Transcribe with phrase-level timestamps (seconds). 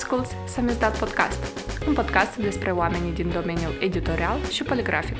[0.00, 5.16] Asculți Samizdat Podcast, un podcast despre oamenii din domeniul editorial și poligrafic.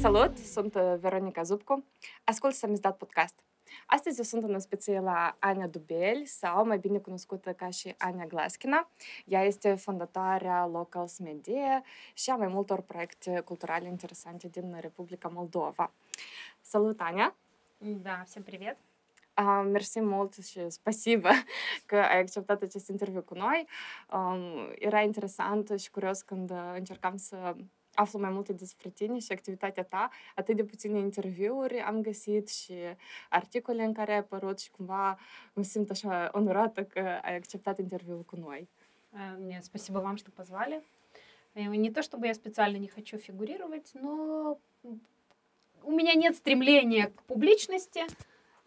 [0.00, 1.84] Salut, sunt uh, Veronica Zubcu.
[2.24, 3.44] Ascult Samizdat Podcast.
[3.86, 8.26] Astăzi eu sunt în speție la Ania Dubel, sau mai bine cunoscută ca și Ania
[8.26, 8.90] Glaskina.
[9.24, 15.92] Ea este fondatoarea Locals Media și a mai multor proiecte culturale interesante din Republica Moldova.
[16.60, 17.34] Salut, Ania!
[17.78, 18.76] Da, всем привет!
[19.41, 21.29] Uh, mult și spasibo
[21.85, 23.67] că ai acceptat acest interviu cu noi.
[24.13, 27.55] Um, era interesant și curios când încercam să
[27.93, 32.73] aflu mai multe despre tine și activitatea ta, atât de puține interviuri am găsit și
[33.29, 35.17] articole în care ai apărut și cumva
[35.53, 38.69] mă simt așa onorată că ai acceptat interviul cu noi.
[39.39, 40.81] Мне спасибо вам, что позвали.
[41.53, 44.57] Не то, чтобы я специально не хочу фигурировать, но
[45.83, 48.01] у меня нет стремления к публичности.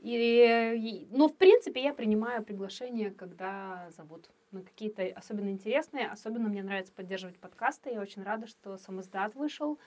[0.04, 6.08] И, ну, в принципе, я принимаю приглашение, когда зовут на какие-то особенно интересные.
[6.08, 7.90] Особенно мне нравится поддерживать подкасты.
[7.90, 9.78] Я очень рада, что сам издат вышел.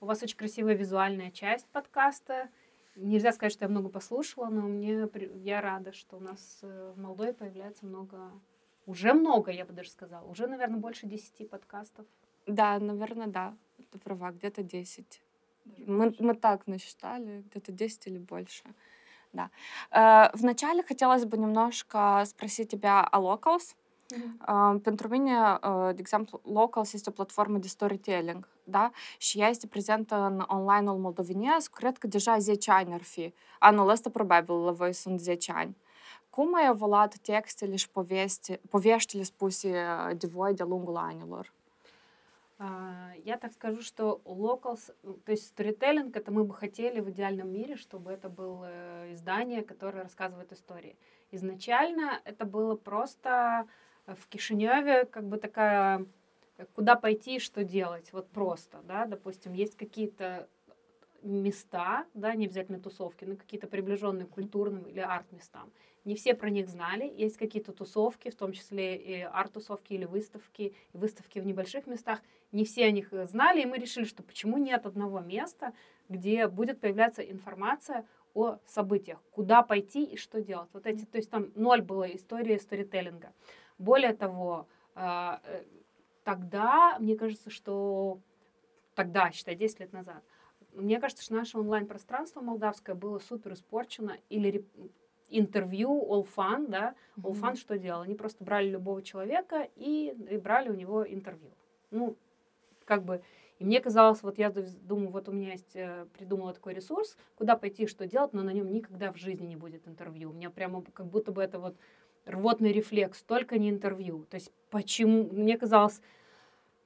[0.00, 2.48] У вас очень красивая визуальная часть подкаста.
[2.96, 7.00] Нельзя сказать, что я много послушала, но мне я рада, что у нас э, в
[7.00, 8.32] Молдове появляется много,
[8.86, 12.06] уже много, я бы даже сказала, уже, наверное, больше десяти подкастов.
[12.46, 13.56] Да, наверное, да,
[13.92, 15.22] ты права, где-то десять.
[15.86, 18.64] Мы, мы так насчитали, где-то десять или больше.
[19.31, 19.49] Да.
[19.91, 23.75] Э, вначале хотелось бы немножко sпросить тебя о Locals.
[24.13, 24.79] Mm-hmm.
[24.81, 25.59] Pentru mine,
[25.93, 28.91] de exemplu, Locals este o platformă de storytelling, da?
[29.17, 33.33] Și ea este prezentă în online-ul moldovenesc, cred că deja 10 ani ar fi.
[33.59, 35.77] Anul ăsta, probabil, la voi sunt 10 ani.
[36.29, 39.85] Cum au evoluat textele și povesti, poveștile spuse
[40.17, 41.53] de voi de-a lungul anilor?
[42.60, 44.94] Я так скажу, что locals,
[45.24, 50.02] то есть storytelling, это мы бы хотели в идеальном мире, чтобы это было издание, которое
[50.02, 50.98] рассказывает истории.
[51.30, 53.66] Изначально это было просто
[54.06, 56.04] в Кишиневе как бы такая,
[56.74, 60.46] куда пойти и что делать, вот просто, да, допустим, есть какие-то
[61.22, 65.70] места, да, не обязательно тусовки, но какие-то приближенные к культурным или арт-местам.
[66.04, 67.12] Не все про них знали.
[67.14, 72.20] Есть какие-то тусовки, в том числе и арт-тусовки или выставки, выставки в небольших местах.
[72.52, 75.74] Не все о них знали, и мы решили, что почему нет одного места,
[76.08, 80.70] где будет появляться информация о событиях, куда пойти и что делать.
[80.72, 83.32] Вот эти, то есть там ноль было истории сторителлинга.
[83.78, 85.64] Более того, а, э,
[86.24, 88.20] тогда, мне кажется, что
[88.94, 90.22] тогда, считай, 10 лет назад,
[90.74, 94.64] мне кажется, что наше онлайн-пространство молдавское было супер испорчено или
[95.28, 97.56] интервью, all fun, да, all fun mm-hmm.
[97.56, 98.02] что делал?
[98.02, 101.50] Они просто брали любого человека и, и брали у него интервью.
[101.90, 102.16] Ну,
[102.84, 103.22] как бы,
[103.58, 107.56] и мне казалось, вот я думаю, вот у меня есть, э, придумала такой ресурс, куда
[107.56, 110.30] пойти, что делать, но на нем никогда в жизни не будет интервью.
[110.30, 111.76] У меня прямо как будто бы это вот
[112.24, 114.24] рвотный рефлекс, только не интервью.
[114.30, 116.00] То есть почему, мне казалось,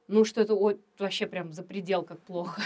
[0.08, 2.60] ну, что это о, вообще прям за предел как плохо.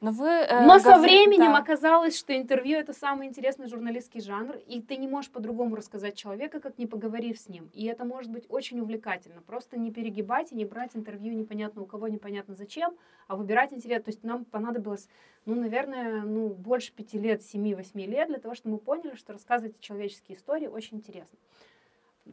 [0.00, 1.58] Но, вы, э, Но со временем да.
[1.58, 6.60] оказалось, что интервью это самый интересный журналистский жанр, и ты не можешь по-другому рассказать человека,
[6.60, 7.70] как не поговорив с ним.
[7.72, 9.40] И это может быть очень увлекательно.
[9.40, 12.94] Просто не перегибать и не брать интервью непонятно у кого, непонятно зачем,
[13.26, 14.02] а выбирать интерес.
[14.02, 15.08] То есть нам понадобилось,
[15.46, 19.80] ну, наверное, ну, больше пяти лет, семи-восьми лет для того, чтобы мы поняли, что рассказывать
[19.80, 21.38] человеческие истории очень интересно.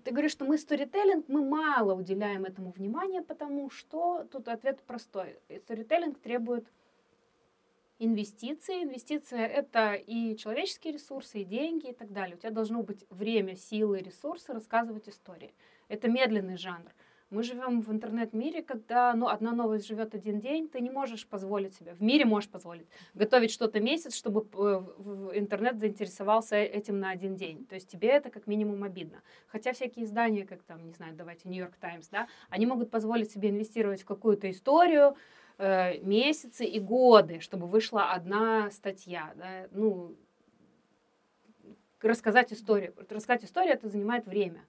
[0.03, 5.37] Ты говоришь, что мы сторителлинг, мы мало уделяем этому внимания, потому что тут ответ простой.
[5.63, 6.65] Сторителлинг требует
[7.99, 8.83] инвестиции.
[8.83, 12.35] Инвестиции— это и человеческие ресурсы, и деньги, и так далее.
[12.35, 15.53] У тебя должно быть время, силы, ресурсы рассказывать истории.
[15.87, 16.91] Это медленный жанр.
[17.33, 21.73] Мы живем в интернет-мире, когда ну, одна новость живет один день, ты не можешь позволить
[21.73, 27.35] себе, в мире можешь позволить, готовить что-то месяц, чтобы э, интернет заинтересовался этим на один
[27.35, 27.65] день.
[27.65, 29.23] То есть тебе это как минимум обидно.
[29.47, 33.49] Хотя всякие издания, как там, не знаю, давайте, Нью-Йорк Таймс, да, они могут позволить себе
[33.49, 35.15] инвестировать в какую-то историю,
[35.63, 39.33] э, месяцы и годы, чтобы вышла одна статья.
[39.35, 39.67] Да?
[39.71, 40.15] Ну,
[42.01, 42.93] рассказать историю.
[43.09, 44.65] Рассказать историю это занимает время.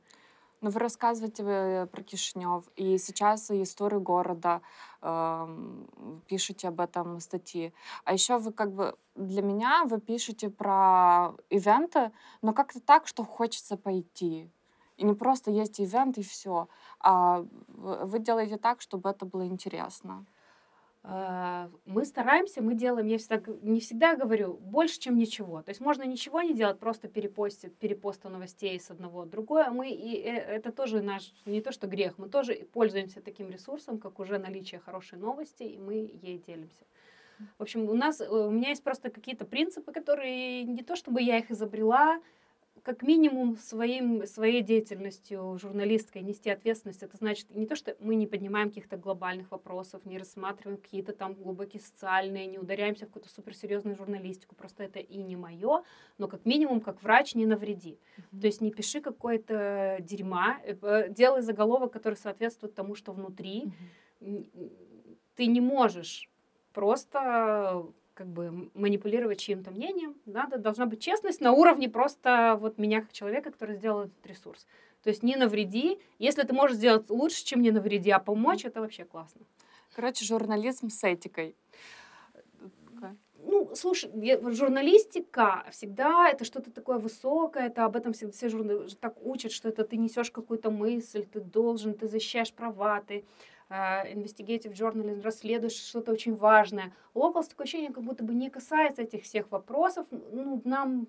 [0.60, 4.62] Но вы рассказываете э, про Кишинев, и сейчас историю города
[5.02, 5.46] э,
[6.26, 7.74] пишете об этом статьи.
[8.04, 13.24] А еще вы как бы для меня вы пишете про ивенты, но как-то так, что
[13.24, 14.48] хочется пойти.
[14.96, 16.68] И не просто есть ивент и все,
[17.00, 20.24] а вы делаете так, чтобы это было интересно.
[21.06, 25.60] А, мы стараемся, мы делаем, я всегда, не всегда говорю, больше, чем ничего.
[25.60, 29.68] То есть можно ничего не делать, просто перепостить, перепоста новостей с одного в другое.
[29.68, 33.98] Мы, и э, это тоже наш, не то что грех, мы тоже пользуемся таким ресурсом,
[33.98, 36.86] как уже наличие хорошей новости, и мы ей делимся.
[37.58, 41.20] В общем, у нас, э, у меня есть просто какие-то принципы, которые не то чтобы
[41.20, 42.18] я их изобрела,
[42.84, 48.26] как минимум своим, своей деятельностью журналисткой нести ответственность, это значит не то, что мы не
[48.26, 53.96] поднимаем каких-то глобальных вопросов, не рассматриваем какие-то там глубокие социальные, не ударяемся в какую-то суперсерьезную
[53.96, 55.82] журналистику, просто это и не мое,
[56.18, 57.98] но как минимум как врач не навреди.
[58.18, 58.40] Mm-hmm.
[58.40, 63.72] То есть не пиши какое-то дерьма, э, делай заголовок, который соответствует тому, что внутри.
[64.20, 65.16] Mm-hmm.
[65.36, 66.28] Ты не можешь
[66.74, 70.14] просто как бы манипулировать чьим-то мнением.
[70.24, 74.66] Надо, должна быть честность на уровне просто вот меня как человека, который сделал этот ресурс.
[75.02, 75.98] То есть не навреди.
[76.18, 79.42] Если ты можешь сделать лучше, чем не навреди, а помочь, это вообще классно.
[79.94, 81.56] Короче, журнализм с этикой.
[83.46, 84.10] Ну, слушай,
[84.52, 89.68] журналистика всегда это что-то такое высокое, это об этом все, все журналисты так учат, что
[89.68, 93.26] это ты несешь какую-то мысль, ты должен, ты защищаешь права, ты
[93.70, 96.92] investigative journalism, расследуешь что-то очень важное.
[97.14, 100.06] Locals такое ощущение, как будто бы не касается этих всех вопросов.
[100.10, 101.08] Ну, нам,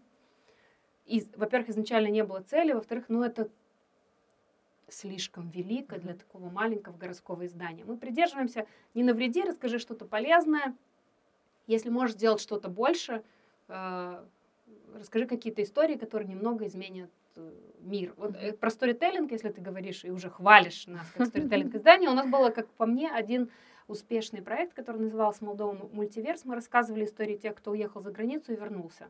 [1.06, 3.50] из, во-первых, изначально не было цели, во-вторых, ну, это
[4.88, 7.84] слишком велико для такого маленького городского издания.
[7.86, 10.76] Мы придерживаемся не навреди, расскажи что-то полезное.
[11.68, 13.24] Если можешь сделать что-то больше,
[13.68, 14.26] э,
[14.94, 17.25] расскажи какие-то истории, которые немного изменят Э,
[17.80, 18.14] мир.
[18.18, 22.14] Вот э, про сторителлинг, если ты говоришь и уже хвалишь нас как сторителлинг издание, у
[22.14, 23.50] нас было, как по мне, один
[23.88, 26.46] успешный проект, который назывался «Молдова мультиверс».
[26.46, 29.10] Мы рассказывали истории тех, кто уехал за границу и вернулся.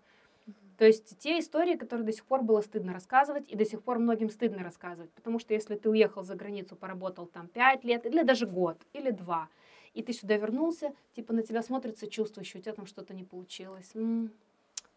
[0.77, 3.99] То есть те истории, которые до сих пор было стыдно рассказывать, и до сих пор
[3.99, 5.11] многим стыдно рассказывать.
[5.11, 9.11] Потому что если ты уехал за границу, поработал там пять лет, или даже год, или
[9.11, 9.47] два,
[9.93, 13.23] и ты сюда вернулся, типа на тебя смотрится чувство, что у тебя там что-то не
[13.23, 13.91] получилось.
[13.93, 14.31] М-м,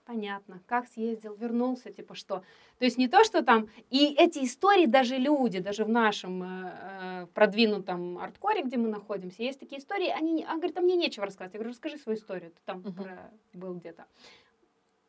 [0.08, 2.42] понятно, как съездил, вернулся, типа что.
[2.78, 3.68] То есть не то, что там...
[3.90, 6.72] И эти истории даже люди, даже в нашем э,
[7.02, 10.46] э продвинутом арткоре, где мы находимся, есть такие истории, они...
[10.48, 11.52] А говорит, а мне нечего рассказать.
[11.52, 12.94] Я говорю, расскажи свою историю, ты там uh-huh.
[12.94, 14.06] про, был где-то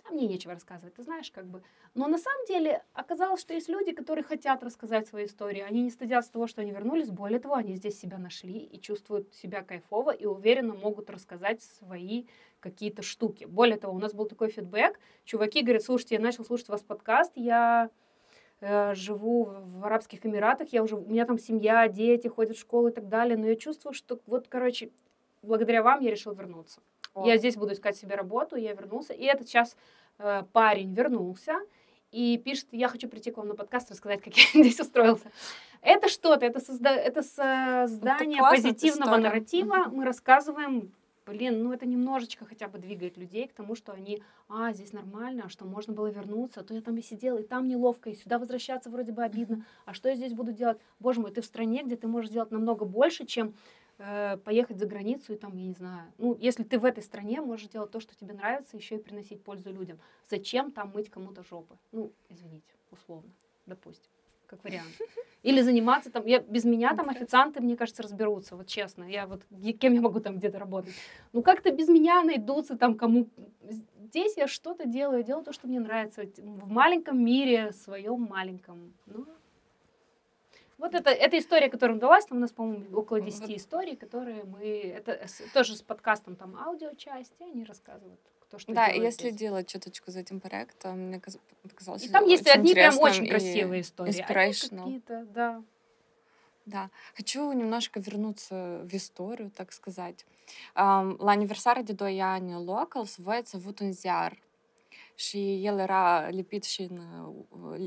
[0.09, 1.61] а мне нечего рассказывать, ты знаешь, как бы.
[1.93, 5.91] Но на самом деле оказалось, что есть люди, которые хотят рассказать свои истории, они не
[5.91, 10.11] стыдятся того, что они вернулись, более того, они здесь себя нашли и чувствуют себя кайфово
[10.11, 12.25] и уверенно могут рассказать свои
[12.59, 13.45] какие-то штуки.
[13.45, 17.31] Более того, у нас был такой фидбэк, чуваки говорят, слушайте, я начал слушать вас подкаст,
[17.35, 17.89] я
[18.61, 22.89] э, живу в Арабских Эмиратах, я уже, у меня там семья, дети, ходят в школу
[22.89, 24.91] и так далее, но я чувствую, что вот, короче,
[25.41, 26.81] благодаря вам я решил вернуться.
[27.13, 27.25] О.
[27.25, 29.13] Я здесь буду искать себе работу, я вернулся.
[29.13, 29.75] И этот сейчас
[30.51, 31.59] парень вернулся
[32.11, 35.31] и пишет, я хочу прийти к вам на подкаст, рассказать, как я здесь устроился.
[35.81, 36.91] Это что-то, это, созда...
[36.91, 39.23] это создание это позитивного история.
[39.23, 39.75] нарратива.
[39.91, 40.91] Мы рассказываем,
[41.25, 45.43] блин, ну это немножечко хотя бы двигает людей к тому, что они, а, здесь нормально,
[45.45, 48.15] а что можно было вернуться, а то я там и сидела, и там неловко, и
[48.15, 50.79] сюда возвращаться вроде бы обидно, а что я здесь буду делать?
[50.99, 53.53] Боже мой, ты в стране, где ты можешь делать намного больше, чем
[54.01, 57.41] Э, поехать за границу и там, я не знаю, ну, если ты в этой стране
[57.41, 59.99] можешь делать то, что тебе нравится, еще и приносить пользу людям.
[60.29, 61.75] Зачем там мыть кому-то жопы?
[61.91, 63.29] Ну, извините, условно,
[63.65, 64.09] допустим,
[64.47, 64.87] как вариант.
[65.43, 69.41] Или заниматься там, я, без меня там официанты, мне кажется, разберутся, вот честно, я вот,
[69.81, 70.93] кем я могу там где-то работать?
[71.33, 73.27] Ну, как-то без меня найдутся там кому...
[73.99, 78.93] Здесь я что-то делаю, делаю то, что мне нравится, в маленьком мире, своем маленьком.
[79.07, 79.25] Ну,
[80.79, 84.65] вот это, эта история, которая удалась, там у нас, по-моему, около 10 историй, которые мы...
[84.95, 89.39] Это тоже с подкастом там аудиочасть, и они рассказывают кто что Да, делает если здесь.
[89.39, 91.21] делать чуточку за этим проектом, мне
[91.75, 94.11] казалось, И там есть одни прям очень красивые истории.
[94.11, 95.63] Какие-то, да.
[96.65, 100.25] Да, хочу немножко вернуться в историю, так сказать.
[100.75, 104.37] Deux ans locals называется Вутунзяр
[105.19, 106.99] și el era lipit și în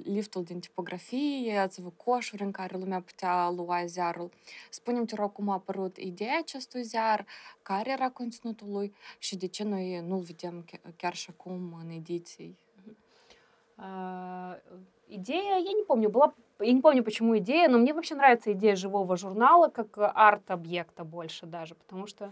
[0.04, 4.30] liftul din tipografie, ați avut coșuri în care lumea putea lua ziarul.
[4.70, 7.26] Spunem te rog cum a apărut ideea acestui ziar,
[7.62, 10.64] care era conținutul lui și de ce noi nu-l vedem
[10.96, 12.56] chiar și acum în ediții.
[13.78, 14.54] Uh,
[15.08, 18.76] идея, я не помню, была, я не помню, почему идея, но мне вообще нравится идея
[18.76, 22.30] живого журнала как арт-объекта больше даже, потому что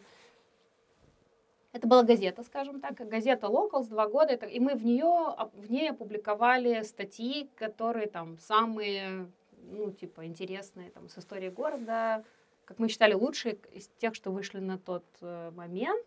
[1.73, 5.91] Это была газета, скажем так, газета Locals два года, и мы в нее, в ней
[5.91, 12.25] опубликовали статьи, которые там самые, ну, типа, интересные, там, с истории города,
[12.65, 16.07] как мы считали, лучшие из тех, что вышли на тот э, момент.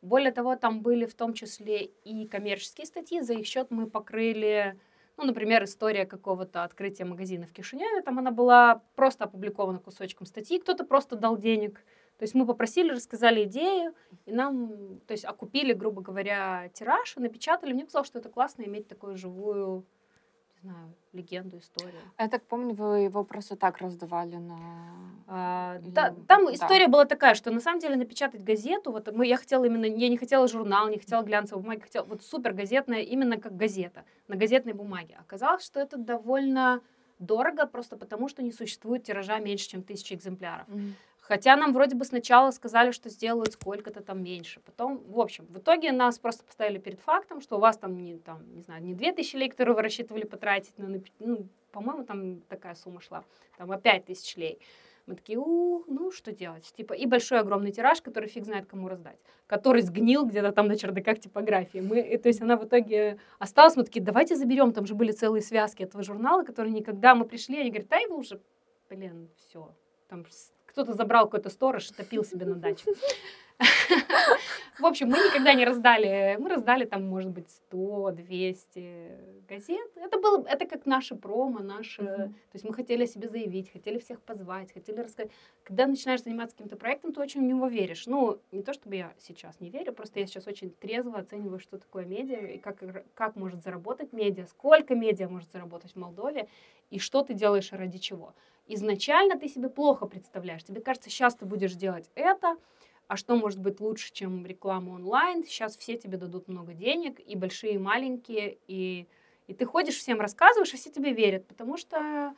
[0.00, 4.78] Более того, там были в том числе и коммерческие статьи, за их счет мы покрыли,
[5.16, 10.60] ну, например, история какого-то открытия магазина в Кишиневе, там она была просто опубликована кусочком статьи,
[10.60, 11.84] кто-то просто дал денег,
[12.20, 13.94] то есть мы попросили, рассказали идею,
[14.26, 17.72] и нам, то есть окупили, грубо говоря, тираж, и напечатали.
[17.72, 19.86] Мне казалось, что это классно иметь такую живую,
[20.56, 21.98] не знаю, легенду, историю.
[22.18, 24.58] Я так помню, вы его просто так раздавали на...
[25.28, 26.52] А, Или- да, там да.
[26.52, 30.10] история была такая, что на самом деле напечатать газету, вот мы, я хотела именно, я
[30.10, 34.36] не хотела журнал, не хотела глянцевой бумаги, хотела вот супер газетная, именно как газета, на
[34.36, 35.16] газетной бумаге.
[35.22, 36.82] Оказалось, что это довольно
[37.18, 40.68] дорого, просто потому что не существует тиража меньше, чем тысячи экземпляров.
[40.68, 40.94] Мгм.
[41.30, 44.58] Хотя нам вроде бы сначала сказали, что сделают сколько-то там меньше.
[44.66, 48.16] Потом, в общем, в итоге нас просто поставили перед фактом, что у вас там не,
[48.16, 52.74] там, не знаю, не 2000 лей, которые вы рассчитывали потратить, на, ну, по-моему, там такая
[52.74, 53.22] сумма шла,
[53.58, 54.58] там, а 5000 лей.
[55.06, 56.72] Мы такие, у, ну, что делать?
[56.76, 60.76] Типа, и большой огромный тираж, который фиг знает кому раздать, который сгнил где-то там на
[60.76, 61.78] чердаках типографии.
[61.78, 65.12] Мы, и, то есть она в итоге осталась, мы такие, давайте заберем, там же были
[65.12, 68.40] целые связки этого журнала, которые никогда мы пришли, они говорят, да, его уже,
[68.88, 69.72] блин, все,
[70.08, 70.24] там
[70.70, 72.84] кто-то забрал какой-то сторож и топил себе на даче.
[74.78, 79.10] В общем, мы никогда не раздали, мы раздали там, может быть, 100, 200
[79.46, 79.90] газет.
[79.96, 83.98] Это было, это как наше промо, наше, то есть мы хотели о себе заявить, хотели
[83.98, 85.30] всех позвать, хотели рассказать.
[85.64, 88.06] Когда начинаешь заниматься каким-то проектом, ты очень в него веришь.
[88.06, 91.76] Ну, не то чтобы я сейчас не верю, просто я сейчас очень трезво оцениваю, что
[91.76, 92.82] такое медиа и как,
[93.14, 96.48] как может заработать медиа, сколько медиа может заработать в Молдове
[96.88, 98.32] и что ты делаешь ради чего.
[98.72, 100.62] Изначально ты себе плохо представляешь.
[100.62, 102.56] Тебе кажется, сейчас ты будешь делать это,
[103.08, 105.44] а что может быть лучше, чем реклама онлайн?
[105.44, 109.08] Сейчас все тебе дадут много денег, и большие, и маленькие, и,
[109.48, 112.32] и ты ходишь, всем рассказываешь, и все тебе верят, потому что...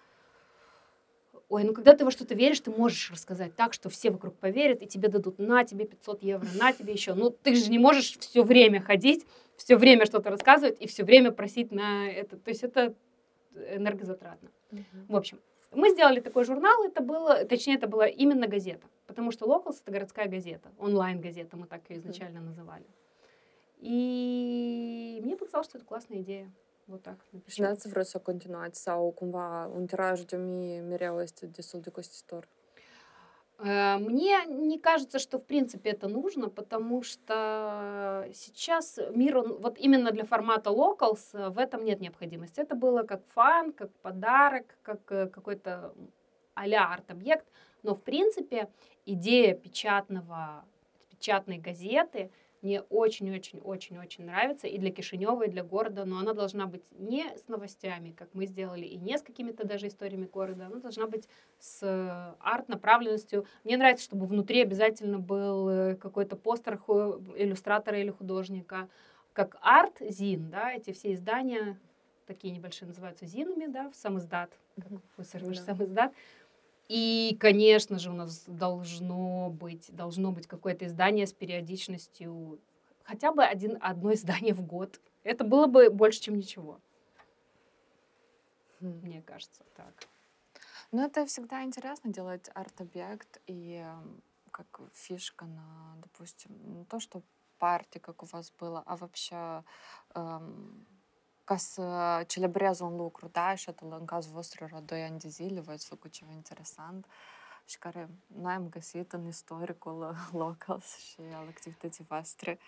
[1.50, 4.80] Ой, ну когда ты во что-то веришь, ты можешь рассказать так, что все вокруг поверят,
[4.80, 7.12] и тебе дадут на тебе 500 евро, на тебе еще.
[7.12, 9.26] Ну, ты же не можешь все время ходить,
[9.58, 12.38] все время что-то рассказывать и все время просить на это.
[12.38, 12.94] То есть это
[13.54, 14.48] энергозатратно.
[14.70, 15.06] Мгм.
[15.08, 15.38] В общем,
[15.72, 19.92] мы сделали такой журнал, это было, точнее, это была именно газета, потому что Locals— это
[19.92, 22.86] городская газета, онлайн-газета, мы так ее изначально называли.
[23.78, 26.50] И мне показалось, что это классная идея.
[26.86, 27.62] Вот так напишу.
[27.62, 32.48] n-ați vrut să continuați sau cumva un tiraj de 1000 mereu este destul de costisitor?
[33.62, 39.78] Э, Мне не кажется, что в принципе это нужно, потому что сейчас мир, он, вот
[39.78, 42.60] именно для формата Locals э, в этом нет необходимости.
[42.60, 45.94] Это было как фан, как подарок, как э, какой-то
[46.54, 47.46] а-ля арт-объект.
[47.82, 48.68] Но в принципе
[49.06, 50.64] идея печатного,
[51.10, 52.30] печатной газеты
[52.62, 57.48] мне очень-очень-очень-очень нравится и для Кишинева, и для города, но она должна быть не с
[57.48, 61.28] новостями, как мы сделали, и не с какими-то даже историями города, она должна быть
[61.58, 63.46] с э, арт-направленностью.
[63.64, 66.76] Мне нравится, чтобы внутри обязательно был э, какой-то постер
[67.36, 68.88] иллюстратора или художника.
[69.32, 71.78] Как арт-зин, да, эти все издания,
[72.26, 74.88] такие небольшие называются зинами, да, в сам издат, как
[75.38, 75.54] Да.
[75.54, 76.12] сам издат.
[76.94, 82.60] И, конечно же, у нас должно быть, должно быть какое-то издание с периодичностью
[83.02, 85.00] хотя бы один, одно издание в год.
[85.24, 86.80] Это было бы больше, чем ничего,
[88.80, 89.00] Мгм.
[89.00, 89.94] мне кажется, так.
[90.90, 93.82] Ну, это всегда интересно делать арт-объект и
[94.50, 97.22] как фишка на, допустим, не то, что
[97.58, 99.64] парти, как у вас было, а вообще
[100.14, 100.86] эм,
[101.44, 103.54] ca să celebrezi un lucru, da?
[103.54, 107.06] Și atât în cazul vostru era 2 ani de zile, voi ați făcut ceva interesant
[107.64, 112.58] și care noi am găsit în istoricul Locals și al activității voastre.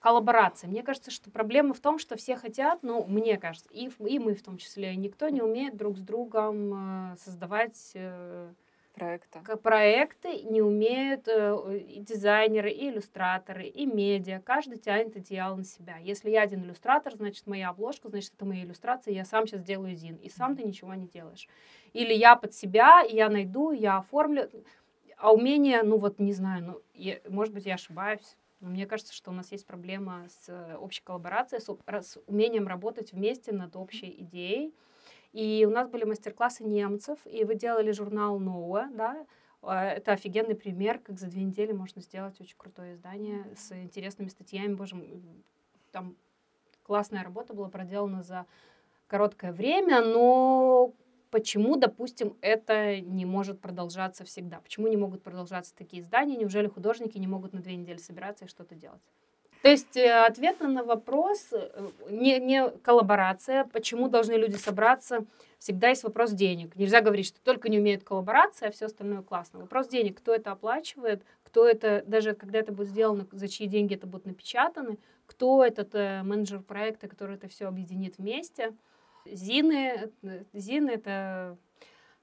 [0.00, 0.68] коллаборация.
[0.68, 4.34] Мне кажется, что проблема в том, что все хотят, ну, мне кажется, и, и мы
[4.34, 8.52] в том числе, никто не умеет друг с другом э, создавать э,
[9.00, 9.40] Проекта.
[9.40, 14.40] как проекты, не умеют э, и дизайнеры, и иллюстраторы, и медиа.
[14.40, 15.96] Каждый тянет одеяло на себя.
[15.96, 19.94] Если я один иллюстратор, значит, моя обложка, значит, это мои иллюстрации, я сам сейчас делаю
[19.96, 21.48] зин, и сам ты ничего не делаешь.
[21.94, 24.50] Или я под себя, я найду, я оформлю.
[25.16, 29.30] А умение, ну вот, не знаю, ну, я- может быть, я ошибаюсь, мне кажется, что
[29.30, 34.14] у нас есть проблема с э, общей коллаборацией, с, с умением работать вместе над общей
[34.18, 34.74] идеей.
[35.32, 39.26] И у нас были мастер-классы немцев, и вы делали журнал Ноуэ, да,
[39.62, 44.28] А, это офигенный пример, как за две недели можно сделать очень крутое издание с интересными
[44.28, 44.74] статьями.
[44.74, 44.96] Боже
[45.92, 46.16] там
[46.82, 48.46] классная работа была проделана за
[49.06, 50.94] короткое время, но
[51.30, 54.60] почему, допустим, это не может продолжаться всегда?
[54.60, 56.36] Почему не могут продолжаться такие издания?
[56.36, 59.02] Неужели художники не могут на две недели собираться и что-то делать?
[59.62, 65.26] То есть э, ответ на вопрос э, не, не коллаборация, почему должны люди собраться,
[65.58, 66.76] всегда есть вопрос денег.
[66.76, 69.60] Нельзя говорить, что только не умеют коллаборация, а все остальное классно.
[69.60, 73.94] Вопрос денег, кто это оплачивает, кто это, даже когда это будет сделано, за чьи деньги
[73.94, 78.74] это будет напечатаны, кто этот э, менеджер проекта, который это все объединит вместе.
[79.26, 81.58] Зины, э, Зины это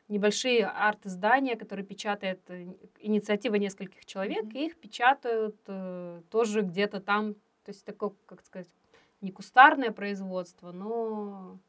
[0.08, 4.58] небольшие арт-издания, которые печатает э, инициатива нескольких человек, Мгм.
[4.58, 8.70] и их печатают э, тоже где-то там, то есть такое, как сказать,
[9.22, 11.60] не кустарное производство, но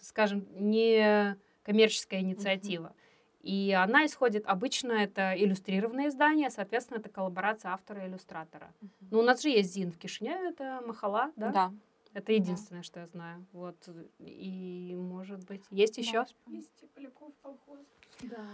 [0.00, 2.88] скажем, не коммерческая инициатива.
[2.88, 3.40] Uh-huh.
[3.42, 8.72] И она исходит, обычно это иллюстрированное издание, соответственно, это коллаборация автора и иллюстратора.
[8.80, 8.88] Uh-huh.
[9.10, 11.48] Ну, у нас же есть Зин в Кишине, это Махала, да?
[11.50, 11.72] Да.
[12.14, 12.84] Это единственное, да.
[12.84, 13.44] что я знаю.
[13.52, 13.76] Вот.
[14.20, 16.24] И, может быть, есть еще?
[16.46, 17.80] Есть Поляков колхоз.
[18.22, 18.46] Да.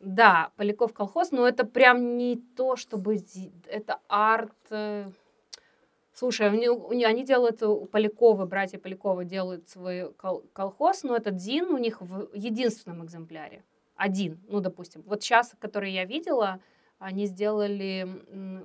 [0.00, 3.18] Да, Поляков колхоз, но это прям не то, чтобы...
[3.66, 4.52] Это арт...
[4.70, 5.10] Э,
[6.14, 11.38] слушай, у них, они делают, у Полякова, братья Полякова делают свой кол колхоз, но этот
[11.40, 13.62] ЗИН у них в единственном экземпляре.
[13.94, 15.02] Один, ну, допустим.
[15.02, 16.60] Вот сейчас, который я видела,
[16.98, 18.08] они сделали,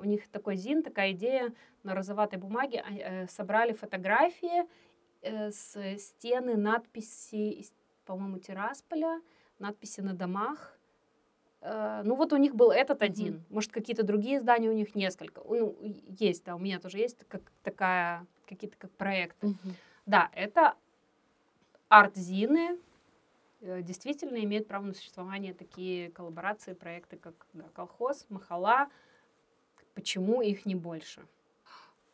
[0.02, 1.54] у них такой ЗИН, такая идея,
[1.88, 4.68] на розоватой бумаге а, э, собрали фотографии
[5.22, 7.66] э, с стены, надписи,
[8.06, 9.22] по-моему, Тирасполя,
[9.60, 10.78] надписи на домах.
[11.62, 13.54] Э, ну вот у них был этот один, mm-hmm.
[13.54, 15.42] может какие-то другие издания у них несколько.
[15.48, 15.78] Ну
[16.20, 19.48] есть, да, у меня тоже есть как такая какие-то как проекты.
[19.48, 19.74] Mm-hmm.
[20.06, 20.76] Да, это
[21.90, 22.78] арт-зины,
[23.62, 28.90] действительно имеют право на существование такие коллаборации, проекты, как да, колхоз, махала.
[29.96, 31.26] Почему их не больше?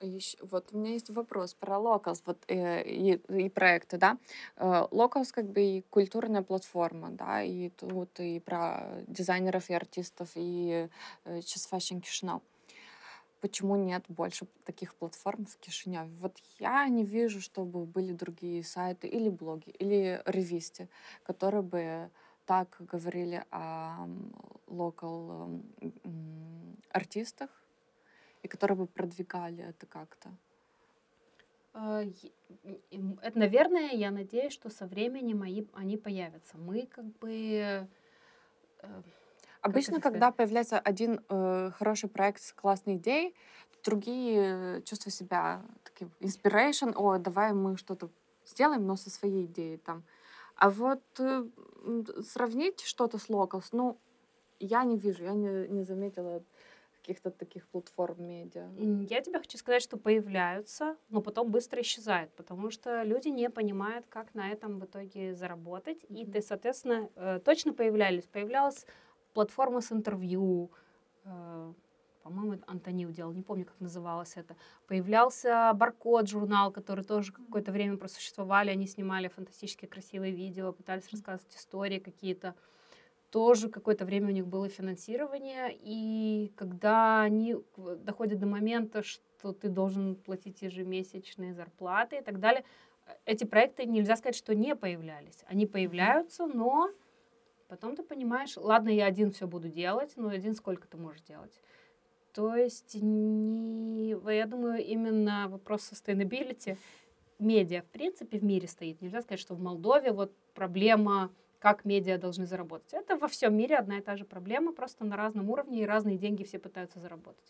[0.03, 4.17] Еще, вот у меня есть вопрос про Locals вот, э, и, и проекты, да.
[4.57, 10.31] Э, Locals как бы и культурная платформа, да, и тут и про дизайнеров и артистов,
[10.35, 10.89] и
[11.23, 12.41] э, сейчас Fashion.
[13.39, 16.11] Почему нет больше таких платформ в Кишиневе?
[16.19, 20.89] Вот я не вижу, чтобы были другие сайты или блоги, или ревисты,
[21.23, 22.09] которые бы
[22.45, 24.05] так говорили о
[24.67, 25.61] локал
[26.91, 27.62] артистах,
[28.43, 30.29] и которые бы продвигали это как-то?
[31.73, 32.03] А,
[33.21, 36.57] это, наверное, я надеюсь, что со временем они, они появятся.
[36.57, 37.87] Мы как бы...
[38.81, 39.01] Э,
[39.61, 43.33] Обычно, когда появляется один э, хороший проект с классной идеей,
[43.83, 48.09] другие чувствуют себя таким inspiration, о, давай мы что-то
[48.45, 50.03] сделаем, но со своей идеей там.
[50.55, 51.45] А вот э,
[52.21, 53.97] сравнить что-то с Locals, ну,
[54.59, 56.43] я не вижу, я не, не заметила
[57.03, 58.69] каких-то таких платформ медиа?
[59.09, 64.05] Я тебе хочу сказать, что появляются, но потом быстро исчезают, потому что люди не понимают,
[64.07, 66.03] как на этом в итоге заработать.
[66.03, 66.21] Mm-hmm.
[66.21, 68.23] И ты, соответственно, э, точно появлялись.
[68.23, 68.85] Появлялась
[69.33, 70.71] платформа с интервью,
[71.25, 71.73] э,
[72.23, 74.55] по-моему, Антонил делал, не помню, как называлось это.
[74.87, 81.53] Появлялся Баркод журнал, который тоже какое-то время просуществовали, они снимали фантастические красивые видео, пытались рассказывать
[81.53, 82.55] истории какие-то
[83.33, 87.55] тоже какое-то время у них было финансирование, и когда они
[88.05, 92.63] доходят до момента, что ты должен платить ежемесячные зарплаты и так далее,
[93.25, 95.43] эти проекты нельзя сказать, что не появлялись.
[95.47, 96.91] Они появляются, но
[97.69, 101.59] потом ты понимаешь, ладно, я один все буду делать, но один сколько ты можешь делать?
[102.33, 106.77] То есть, не, я думаю, именно вопрос sustainability
[107.39, 109.01] медиа, в принципе, в мире стоит.
[109.01, 111.31] Нельзя сказать, что в Молдове вот проблема
[111.63, 112.93] как медиа должны заработать.
[112.93, 116.17] Это во всем мире одна и та же проблема, просто на разном уровне, и разные
[116.17, 117.49] деньги все пытаются заработать.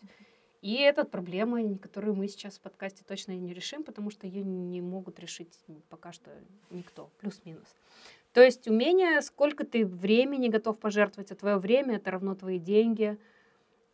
[0.62, 4.80] И это проблема, которую мы сейчас в подкасте точно не решим, потому что ее не
[4.80, 6.30] могут решить пока что
[6.70, 7.66] никто, плюс-минус.
[8.32, 13.18] То есть умение, сколько ты времени готов пожертвовать, а твое время— это равно твои деньги.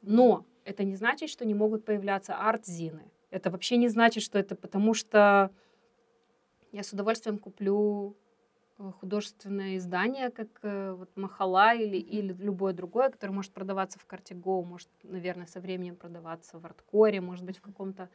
[0.02, 3.10] Но это не значит, что не могут появляться арт-зины.
[3.30, 5.50] Это вообще не значит, что это потому что
[6.72, 8.16] я с удовольствием куплю
[9.00, 14.34] художественное издание, как э, вот Махала или, или любое другое, которое может продаваться в карте
[14.34, 18.08] Go, может, наверное, со временем продаваться в арткоре, может быть, в каком-то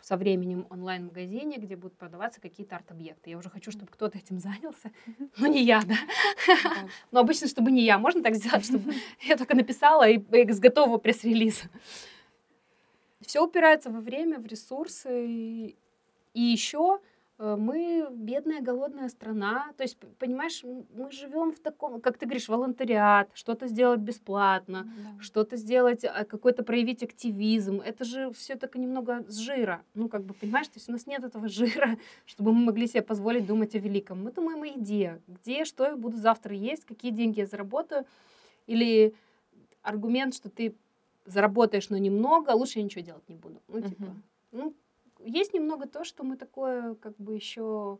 [0.00, 3.30] со временем онлайн-магазине, где будут продаваться какие-то арт-объекты.
[3.30, 4.92] Я уже хочу, чтобы кто-то этим занялся,
[5.36, 5.96] но не я, да.
[7.10, 7.98] Но обычно, чтобы не я.
[7.98, 10.20] Можно так сделать, чтобы я только написала и
[10.52, 11.64] с готового пресс-релиза.
[13.20, 15.74] Все упирается во время, в ресурсы.
[16.34, 19.72] И еще Э, мы бедная, голодная страна.
[19.76, 25.22] То есть, понимаешь, мы живем в таком, как ты говоришь, волонтариат, что-то сделать бесплатно, да.
[25.22, 27.80] что-то сделать, а, какой-то проявить активизм.
[27.80, 29.82] Это же все так немного с жира.
[29.94, 33.02] Ну, как бы, понимаешь, то есть у нас нет этого жира, чтобы мы могли себе
[33.02, 34.24] позволить думать о великом.
[34.24, 35.20] Мы думаем о еде.
[35.26, 38.06] Где, что я буду завтра есть, какие деньги я заработаю.
[38.66, 39.14] Или
[39.82, 40.74] аргумент, что ты
[41.26, 43.60] заработаешь, но немного, лучше я ничего делать не буду.
[43.68, 44.14] Ну, типа, uh-huh.
[44.52, 44.74] ну,
[45.26, 47.98] есть немного то, что мы такое, как бы еще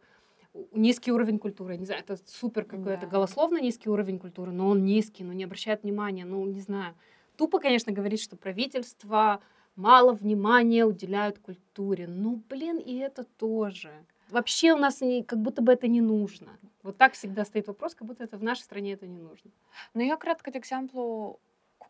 [0.73, 1.77] низкий уровень культуры.
[1.77, 3.07] Не знаю, это супер какой-то да.
[3.07, 6.95] голословно низкий уровень культуры, но он низкий, но не обращает внимания, ну, не знаю.
[7.37, 9.41] Тупо, конечно, говорить, что правительство
[9.75, 12.07] мало внимания уделяют культуре.
[12.07, 13.93] Ну, блин, и это тоже.
[14.31, 16.57] Вообще у нас не, как будто бы это не нужно.
[16.83, 19.51] Вот так всегда стоит вопрос, как будто это в нашей стране это не нужно.
[19.95, 21.41] Ну, я кратко экземплу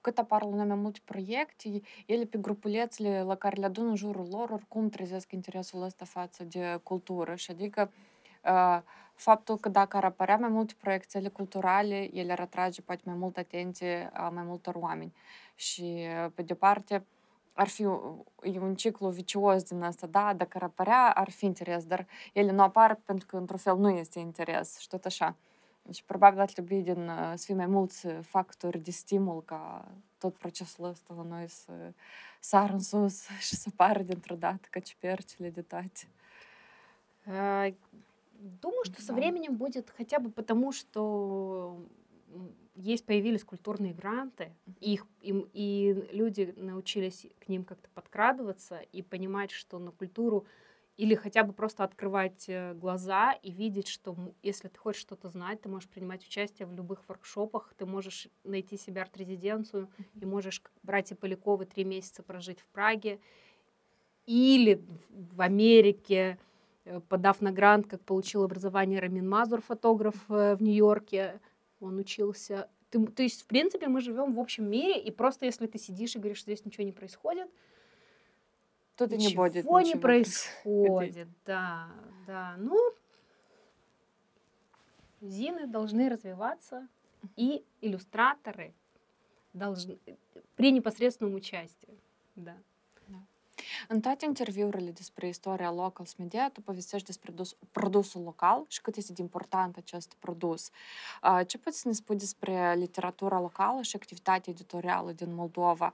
[0.06, 4.28] cât apar la mai multe proiecte, ele pe grupulețele la care le adun în jurul
[4.30, 7.90] lor, oricum trezesc interesul ăsta față de cultură și adică
[8.44, 8.78] uh,
[9.14, 13.14] faptul că dacă ar apărea mai multe proiecte ale culturale, ele ar atrage poate mai
[13.14, 15.12] multă atenție a mai multor oameni.
[15.54, 17.04] Și, pe de parte,
[17.52, 17.82] ar fi
[18.42, 22.52] e un ciclu vicios din asta, da, dacă ar apărea, ar fi interes, dar ele
[22.52, 25.36] nu apar pentru că, într-un fel, nu este interes și tot așa.
[25.86, 30.84] Deci, probabil ar trebui din, să fie mai mulți factori de stimul ca tot procesul
[30.84, 31.72] ăsta la noi să
[32.40, 36.08] sară în sus și să pară dintr-o dată ca ciupercile de toate.
[38.60, 41.78] Думаю, что со временем будет хотя бы потому, что
[42.74, 49.02] есть появились культурные гранты, и, их, и, и люди научились к ним как-то подкрадываться и
[49.02, 50.46] понимать, что на культуру
[50.96, 55.60] или хотя бы просто открывать э, глаза и видеть, что если ты хочешь что-то знать,
[55.60, 60.72] ты можешь принимать участие в любых воркшопах, ты можешь найти себе арт-резиденцию и можешь, как
[60.82, 63.20] братья Поляковы, три месяца прожить в Праге
[64.24, 66.38] или в Америке,
[66.84, 71.40] э, подав на грант, как получил образование Рамин Мазур, фотограф э, в Нью-Йорке,
[71.80, 72.70] он учился.
[72.88, 76.16] Ты, то есть, в принципе, мы живем в общем мире, и просто если ты сидишь
[76.16, 77.50] и говоришь, что здесь ничего не происходит,
[78.96, 81.28] Тут и не будет ничего не происходит.
[81.44, 81.88] Да,
[82.26, 82.54] да.
[82.58, 82.78] Ну,
[85.20, 86.88] зины должны развиваться,
[87.36, 88.74] и иллюстраторы
[89.52, 89.98] должны
[90.54, 91.98] при непосредственном участии.
[92.36, 92.56] Да.
[93.88, 98.96] În toate interviurile despre istoria Locals Media, tu povestești despre dus, produsul local și cât
[98.96, 100.70] este de important acest produs.
[101.46, 105.92] Ce poți să ne spui despre literatura locală și activitatea editorială din Moldova?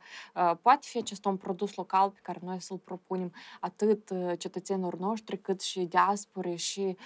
[0.63, 5.61] Poate fi acest un produs local pe care noi să-l propunem atât cetățenilor noștri, cât
[5.61, 6.97] și diaspore și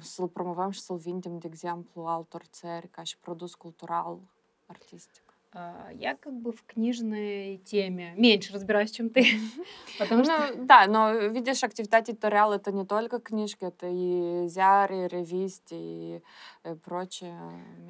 [0.00, 4.18] să-l promovăm și să-l vindem, de exemplu, altor țări ca și produs cultural,
[4.66, 5.22] artistic.
[5.58, 9.26] А, я как бы в книжной теме меньше разбираюсь, чем ты.
[9.98, 10.52] Потому что...
[10.54, 16.22] Ну, да, но видишь, активитати Ториал это не только книжки, это и зяры, ревисти и
[16.62, 17.36] э, прочее.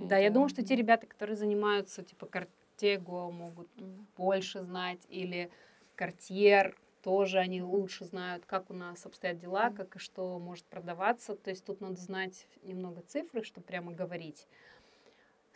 [0.00, 3.68] Да, я думаю, что те ребята, которые занимаются типа Картего, могут
[4.16, 5.50] больше знать, или
[5.94, 11.36] Картьер, тоже они лучше знают, как у нас обстоят дела, как и что может продаваться.
[11.36, 14.46] То есть тут надо знать немного цифры, чтобы прямо говорить.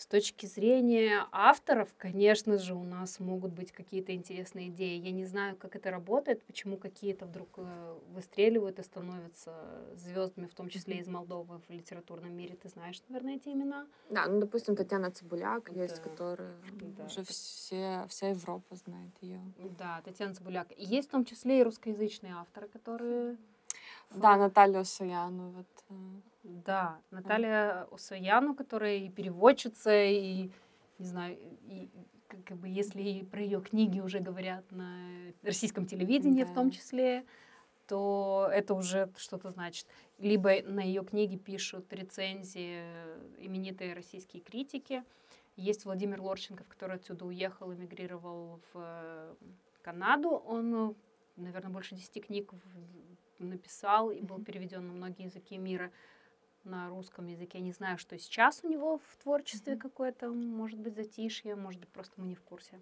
[0.03, 4.99] С точки зрения авторов, конечно же, у нас могут быть какие-то интересные идеи.
[4.99, 9.55] Я не знаю, как это работает, почему какие-то вдруг э, выстреливают и становятся
[9.95, 12.57] звездами, в том числе из Молдовы в литературном мире.
[12.61, 13.87] Ты знаешь, наверное, эти имена?
[14.11, 15.83] Да, ну, допустим, Татьяна Цибуляк да.
[15.85, 17.05] есть, которая да.
[17.05, 19.41] уже все, вся Европа знает ее.
[19.79, 20.67] Да, Татьяна Цибуляк.
[20.77, 23.37] Есть в том числе и русскоязычные авторы, которые...
[24.11, 25.51] Да, Наталья Саяну.
[25.51, 25.67] Вот.
[26.43, 30.51] Да, Наталья Усаяну, которая и переводчица, и,
[30.99, 31.89] не знаю, и,
[32.29, 36.51] как бы, если про ее книги уже говорят на российском телевидении да.
[36.51, 37.25] в том числе,
[37.87, 39.87] то это уже что-то значит.
[40.19, 42.83] Либо на ее книги пишут рецензии
[43.39, 45.05] именитые российские критики.
[45.57, 49.37] Есть Владимир Лорченков, который отсюда уехал, эмигрировал в
[49.83, 50.31] Канаду.
[50.31, 50.97] Он,
[51.37, 52.51] наверное, больше десяти книг
[53.39, 55.93] написал и был переведен на многие языки мира
[56.65, 57.59] на русском языке.
[57.59, 59.79] Я не знаю, что сейчас у него в творчестве mm-hmm.
[59.79, 62.81] какое-то, может быть, затишье, может быть, просто мы не в курсе.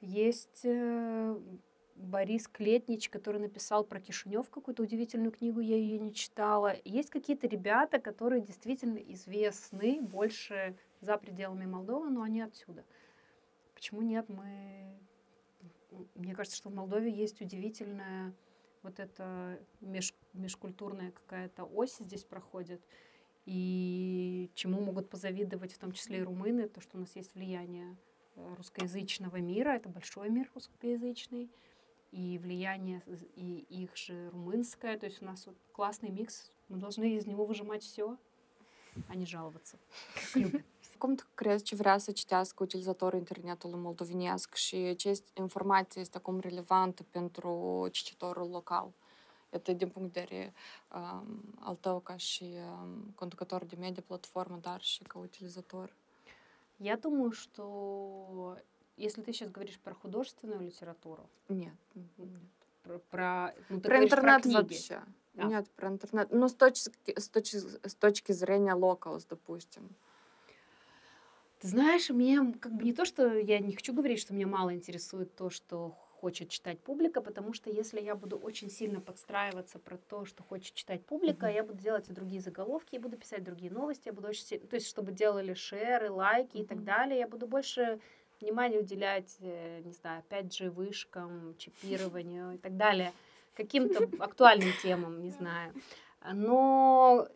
[0.00, 1.36] Есть э,
[1.98, 6.76] Борис Клетнич, который написал про Кишинев какую-то удивительную книгу, я ее не читала.
[6.84, 12.84] Есть какие-то ребята, которые действительно известны больше за пределами Молдовы, но они отсюда.
[13.74, 14.28] Почему нет?
[14.28, 14.96] Мы...
[16.14, 18.32] Мне кажется, что в Молдове есть удивительная
[18.82, 22.80] вот эта меж, межкультурная какая-то ось здесь проходит
[23.48, 27.96] и чему могут позавидовать в том числе и румыны, то, что у нас есть влияние
[28.36, 31.48] э, русскоязычного мира, это большой мир русскоязычный,
[32.12, 33.02] и влияние
[33.36, 37.46] и их же румынское, то есть у нас вот классный микс, мы должны из него
[37.46, 38.18] выжимать все,
[39.08, 39.78] а не жаловаться.
[40.98, 47.02] Cum crezi ce vrea să citească utilizatorul internetului moldovenesc și ce informație este acum relevantă
[47.10, 48.92] pentru cititorul local?
[49.50, 49.72] Это
[52.16, 55.96] și um, conducător de media platformă, dar și ca utilizator?
[56.80, 58.56] Я думаю, что
[58.96, 61.28] если ты сейчас говоришь про художественную литературу...
[61.48, 61.74] Нет.
[61.94, 62.28] нет.
[62.82, 65.02] Про, про, ну, про интернет про вообще.
[65.36, 65.44] А.
[65.44, 66.28] Нет, про интернет.
[66.30, 69.88] Ну, с точки, с точки, с точки зрения locals, допустим.
[71.60, 74.72] Ты знаешь, меня как бы не то, что я не хочу говорить, что меня мало
[74.72, 79.96] интересует то, что хочет читать публика, потому что если я буду очень сильно подстраиваться про
[79.96, 81.54] то, что хочет читать публика, mm-hmm.
[81.54, 84.76] я буду делать другие заголовки, я буду писать другие новости, я буду очень сильно, то
[84.76, 86.62] есть чтобы делали шеры, лайки mm-hmm.
[86.62, 88.00] и так далее, я буду больше
[88.40, 93.12] внимания уделять, э, не знаю, 5G вышкам, чипированию и так далее,
[93.54, 95.72] каким-то актуальным темам, не знаю.
[96.32, 97.28] Но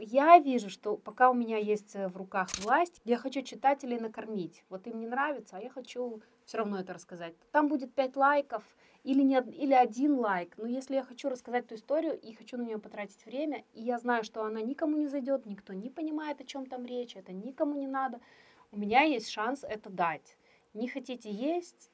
[0.00, 4.64] я вижу, что пока у меня есть э, в руках власть, я хочу читателей накормить.
[4.68, 7.34] Вот им не нравится, а я хочу все равно это рассказать.
[7.52, 8.62] Там будет пять лайков
[9.04, 10.54] или, не, или один лайк.
[10.56, 13.98] Но если я хочу рассказать эту историю и хочу на нее потратить время, и я
[13.98, 17.74] знаю, что она никому не зайдет, никто не понимает, о чем там речь, это никому
[17.76, 18.20] не надо,
[18.72, 20.36] у меня есть шанс это дать.
[20.74, 21.90] Не хотите есть,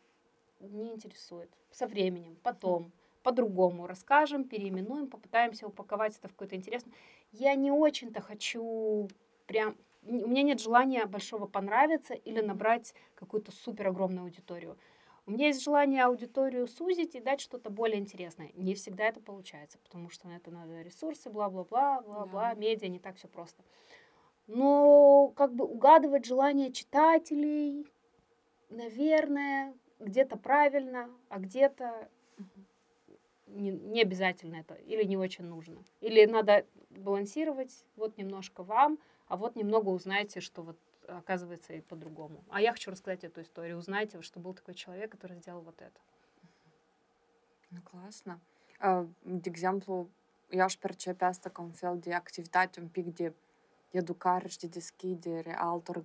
[0.61, 1.51] не интересует.
[1.71, 2.93] Со временем, потом
[3.27, 6.93] по-другому расскажем, переименуем, попытаемся упаковать это в какой-то интересный.
[7.33, 9.09] Я не очень-то хочу
[9.47, 9.77] прям...
[10.03, 14.79] У меня нет желания большого понравиться или набрать какую-то супер огромную аудиторию.
[15.27, 18.53] У меня есть желание аудиторию сузить и дать что-то более интересное.
[18.55, 22.61] Не всегда это получается, потому что на это надо ресурсы, бла-бла-бла, бла-бла, да.
[22.61, 23.65] медиа, не так все просто.
[24.47, 27.89] Но как бы угадывать желания читателей,
[28.71, 32.09] наверное, где-то правильно, а где-то
[33.47, 35.83] не, не обязательно это, или не очень нужно.
[36.01, 40.79] Или надо балансировать, вот немножко вам, а вот немного узнаете, что вот
[41.09, 42.45] оказывается и по-другому.
[42.49, 43.79] А я хочу рассказать эту историю.
[43.79, 46.01] Узнайте, что был такой человек, который сделал вот это.
[47.71, 48.41] Ну, класно.
[48.79, 50.11] Uh, de exemplu,
[50.51, 53.33] eu aș percepea asta ca un fel de activitate un pic de
[53.91, 56.03] educare și de deschidere a altor.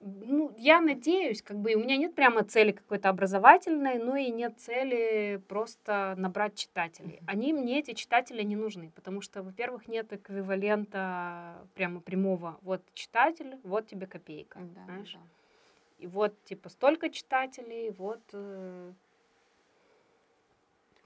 [0.00, 4.58] Ну, я надеюсь, как бы у меня нет прямо цели какой-то образовательной, но и нет
[4.58, 7.20] цели просто набрать читателей.
[7.26, 12.58] Они мне, эти читатели, не нужны, потому что, во-первых, нет эквивалента прямо прямого.
[12.62, 15.12] Вот читатель, вот тебе копейка, да, знаешь?
[15.12, 15.20] Да.
[15.98, 18.22] И вот, типа, столько читателей, вот...
[18.32, 18.92] Э,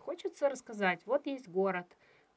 [0.04, 1.86] хочется рассказать, вот есть город,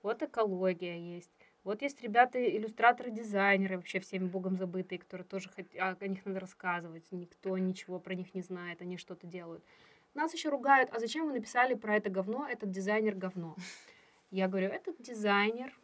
[0.02, 1.37] вот экология есть,
[1.68, 5.66] вот есть ребята, иллюстраторы, дизайнеры, вообще всеми богом забытые, которые тоже хот...
[5.78, 7.12] о них надо рассказывать.
[7.12, 9.62] Никто ничего про них не знает, они что-то делают.
[10.14, 13.58] Нас еще ругают, а зачем вы написали про это говно, этот дизайнер говно?
[14.32, 15.78] Я говорю, этот дизайнер,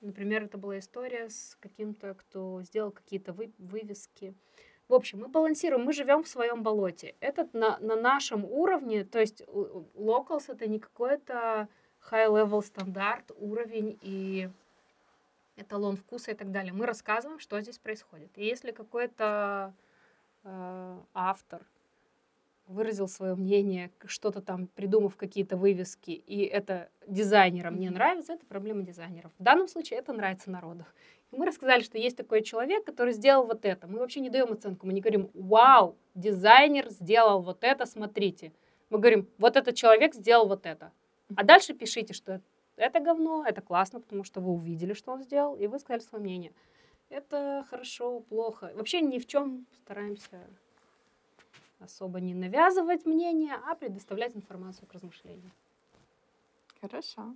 [0.00, 3.52] например, это была история с каким-то, кто сделал какие-то вы...
[3.58, 4.34] вывески.
[4.88, 7.14] В общем, мы балансируем, мы живем в своем болоте.
[7.20, 11.68] Этот на, на нашем уровне, то есть locals это не какой-то
[12.10, 14.50] high-level стандарт, уровень и
[15.58, 16.72] эталон вкуса и так далее.
[16.72, 18.30] Мы рассказываем, что здесь происходит.
[18.36, 19.74] И если какой-то
[20.44, 21.66] э, автор
[22.66, 28.82] выразил свое мнение, что-то там придумав какие-то вывески, и это дизайнерам не нравится, это проблема
[28.82, 29.32] дизайнеров.
[29.38, 30.84] В данном случае это нравится народу.
[31.30, 33.86] И мы рассказали, что есть такой человек, который сделал вот это.
[33.86, 38.52] Мы вообще не даем оценку, мы не говорим, вау, дизайнер сделал вот это, смотрите.
[38.90, 40.92] Мы говорим, вот этот человек сделал вот это.
[41.36, 42.40] А дальше пишите, что
[42.78, 46.22] это говно, это классно, потому что вы увидели, что он сделал, и вы сказали свое
[46.22, 46.52] мнение.
[47.10, 48.72] Это хорошо, плохо.
[48.74, 50.40] Вообще ни в чем стараемся
[51.80, 55.50] особо не навязывать мнение, а предоставлять информацию к размышлению.
[56.80, 57.34] Хорошо.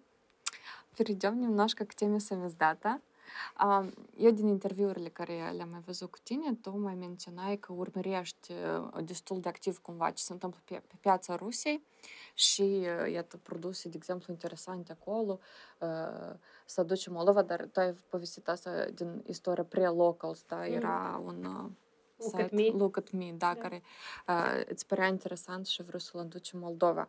[0.97, 3.01] Перейдем немножко к теме самиздата.
[4.17, 8.53] Eu din interviurile care le-am mai văzut cu tine, tu mai menționai că urmărești
[9.05, 11.85] destul de activ cumva ce se întâmplă pe, pe piața Rusiei
[12.35, 15.39] și iată produse, de exemplu, interesante acolo,
[16.65, 20.67] să aduce Moldova, dar tu ai povestit asta din istoria pre-locals, da?
[20.67, 21.71] Era un
[22.23, 22.71] Look site, at me.
[22.71, 23.59] Look at me, da, yeah.
[23.59, 23.83] care
[24.29, 27.09] uh, îți părea interesant și vreau să-l aduci în Moldova.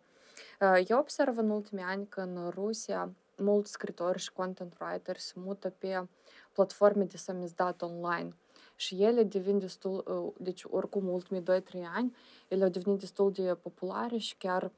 [0.60, 5.34] Uh, eu observ în ultimii ani că în Rusia mulți scritori și content writer se
[5.36, 6.08] mută pe
[6.54, 8.36] platforme de samizdat online
[8.76, 11.46] și ele devin destul, deci oricum ultimii 2-3
[11.96, 12.16] ani,
[12.48, 14.72] ele au devenit destul de populare și chiar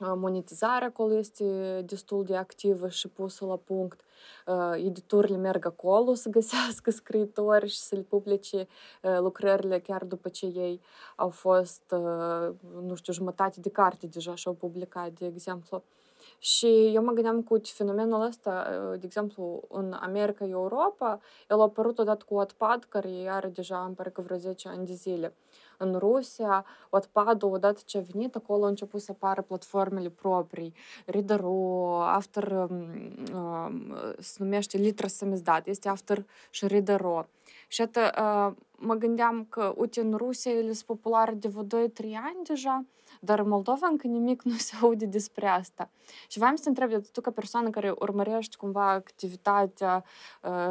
[0.00, 4.00] monetizarea acolo este destul de activă și pusă la punct.
[4.74, 8.68] Editurile merg acolo să găsească scriitori și să le publice
[9.18, 10.80] lucrările chiar după ce ei
[11.16, 11.82] au fost,
[12.82, 15.82] nu știu, jumătate de carte deja și-au publicat, de exemplu.
[16.38, 21.98] Și eu mă gândeam cu fenomenul ăsta, de exemplu, în America, Europa, el a apărut
[21.98, 25.34] odată cu Wattpad, care are deja, îmi pare că vreo 10 ani de zile.
[25.78, 30.74] În Rusia, Wattpad-ul, odată ce a venit, acolo au început să apară platformele proprii,
[31.06, 37.24] Reader.ro, After, um, se numește Litra Samizdat, este After și Reader.ro.
[37.70, 38.10] Și iată,
[38.76, 42.84] mă gândeam că, uite, în Rusia ele sunt populare de vreo 2-3 ani deja,
[43.20, 45.90] dar în Moldova încă nimic nu se aude despre asta.
[46.28, 50.04] Și vreau să te întreb, tu ca persoană care urmărești cumva activitatea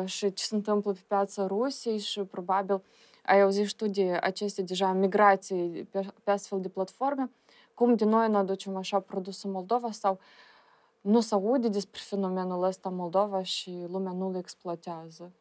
[0.05, 2.81] și ce se întâmplă pe piața Rusiei și probabil
[3.25, 7.31] ai auzit studii tu de aceste deja migrații pe, pe astfel de platforme,
[7.73, 10.19] cum din noi ne aducem așa produsul Moldova sau
[11.01, 15.31] nu se aude despre fenomenul ăsta Moldova și lumea nu le exploatează?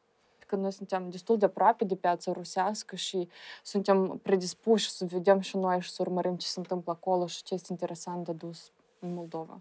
[0.47, 3.29] Că noi suntem destul de aproape de piața rusească și
[3.63, 7.55] suntem predispuși să vedem și noi și să urmărim ce se întâmplă acolo și ce
[7.55, 9.61] este interesant de dus Молдова?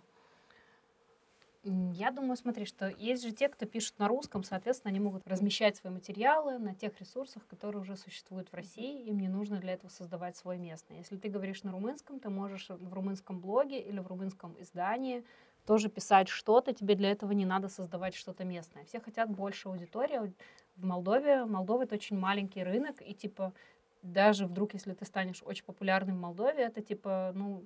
[1.93, 5.75] Я думаю, смотри, что есть же те, кто пишет на русском, соответственно, они могут размещать
[5.75, 9.89] свои материалы на тех ресурсах, которые уже существуют в России, им не нужно для этого
[9.89, 10.97] создавать свой местный.
[10.97, 15.23] Если ты говоришь на румынском, ты можешь в румынском блоге или в румынском издании
[15.65, 18.85] тоже писать что-то, тебе для этого не надо создавать что-то местное.
[18.85, 20.33] Все хотят больше аудитории.
[20.75, 23.53] В Молдове, Молдова это очень маленький рынок, и типа
[24.01, 27.65] даже вдруг, если ты станешь очень популярным в Молдове, это типа, ну,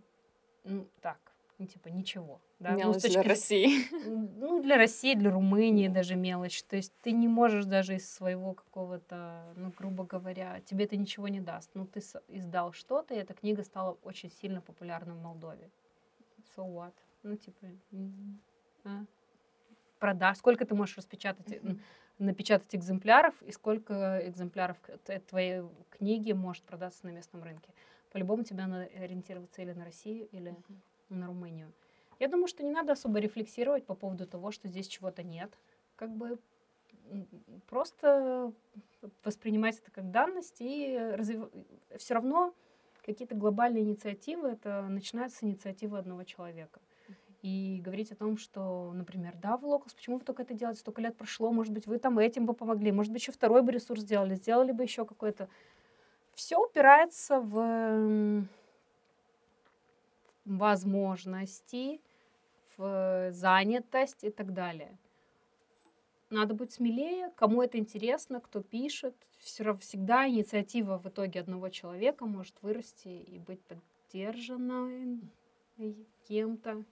[0.63, 1.19] ну так,
[1.60, 2.39] ну, типа, ничего.
[2.60, 2.72] Да?
[2.72, 3.13] Мелочь ну, точки...
[3.13, 3.69] для России.
[4.39, 6.63] Ну, для России, для Румынии даже мелочь.
[6.63, 11.28] То есть ты не можешь даже из своего какого-то, ну, грубо говоря, тебе это ничего
[11.28, 11.69] не даст.
[11.74, 15.69] Ну, ты издал что-то, и эта книга стала очень сильно популярна в Молдове.
[16.56, 16.93] So what?
[17.24, 17.67] Ну, типа,
[18.86, 19.04] а?
[20.00, 20.38] продаж.
[20.38, 21.80] Сколько ты можешь распечатать, mm-hmm.
[22.19, 24.77] Напечатать экземпляров, и сколько экземпляров
[25.27, 27.69] твоей книги может продаться на местном рынке.
[28.12, 30.75] По-любому тебе надо ориентироваться или на Россию, или mm-hmm
[31.10, 31.71] на Румынию.
[32.19, 35.51] Я думаю, что не надо особо рефлексировать по поводу того, что здесь чего-то нет.
[35.95, 36.39] Как бы
[37.67, 38.53] просто
[39.23, 41.49] воспринимать это как данность и развив...
[41.97, 42.53] все равно
[43.03, 46.79] какие-то глобальные инициативы, это начинается с инициативы одного человека.
[47.41, 51.02] И говорить о том, что, например, да, в Локус, почему вы только это делаете, столько
[51.02, 54.02] лет прошло, может быть, вы там этим бы помогли, может быть, еще второй бы ресурс
[54.02, 55.47] сделали, сделали бы еще какой-то.
[56.34, 58.45] Все упирается в
[60.43, 62.02] возможности,
[62.78, 64.97] в занятость и так далее.
[66.30, 69.15] Надо быть смелее, кому это интересно, кто пишет.
[69.39, 75.19] Все, всегда инициатива в итоге одного человека может вырасти и быть поддержана
[76.28, 76.84] кем-то.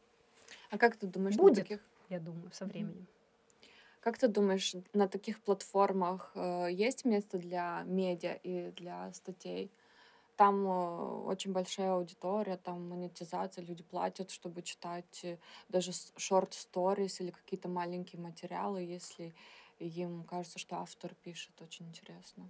[0.69, 1.79] А как ты думаешь, будет, таких...
[2.09, 3.07] я думаю, со временем.
[4.01, 9.71] Как ты думаешь, на таких платформах э, есть место для медиа и для статей?
[10.37, 17.31] Там э, очень большая аудитория, там монетизация, люди платят, чтобы читать э, даже шорт-сторис или
[17.31, 19.33] какие-то маленькие материалы, если
[19.79, 22.49] им кажется, что автор пишет очень интересно.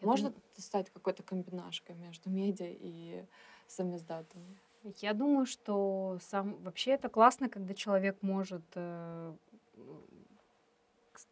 [0.00, 0.42] Я Можно дум...
[0.56, 3.24] стать какой-то комбинашкой между медиа и
[3.66, 4.58] самиздатом?
[4.84, 9.34] Я думаю, что сам вообще это классно, когда человек может э,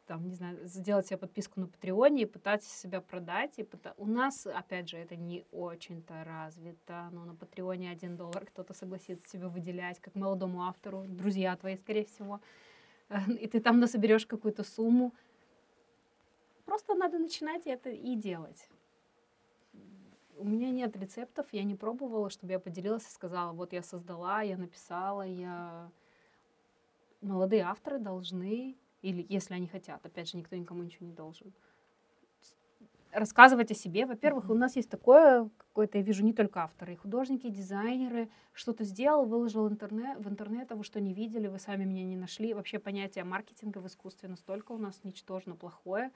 [0.06, 3.58] там, не знаю, сделать себе подписку на Патреоне и пытаться себя продать.
[3.58, 3.94] И пыта...
[3.98, 9.28] У нас, опять же, это не очень-то развито, но на Патреоне один доллар кто-то согласится
[9.28, 12.40] себе выделять, как молодому автору, друзья твои, скорее всего.
[13.40, 15.12] И ты там насоберешь какую-то сумму.
[16.64, 18.68] Просто надо начинать это и делать.
[20.38, 24.42] У меня нет рецептов, я не пробовала, чтобы я поделилась и сказала, вот я создала,
[24.42, 25.90] я написала, я...
[27.22, 30.04] Молодые авторы должны или если они хотят.
[30.04, 31.52] Опять же, никто никому ничего не должен.
[33.12, 34.04] Рассказывать о себе.
[34.04, 38.28] Во-первых, у нас есть такое, какое-то, я вижу, не только авторы, и художники, и дизайнеры.
[38.52, 42.16] Что-то сделал, выложил интернет, в интернет, а вы что не видели, вы сами меня не
[42.16, 42.52] нашли.
[42.52, 46.10] Вообще понятие маркетинга в искусстве настолько у нас ничтожно плохое.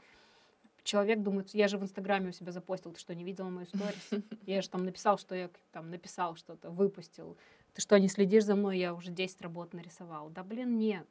[0.84, 4.10] Человек думает, я же в Инстаграме у себя запостил, ты что, не видела мою сторис?
[4.46, 7.36] Я же там написал, что я там написал что-то, выпустил.
[7.74, 8.78] Ты что, не следишь за мной?
[8.78, 10.30] Я уже 10 работ нарисовал.
[10.30, 11.06] Да блин, нет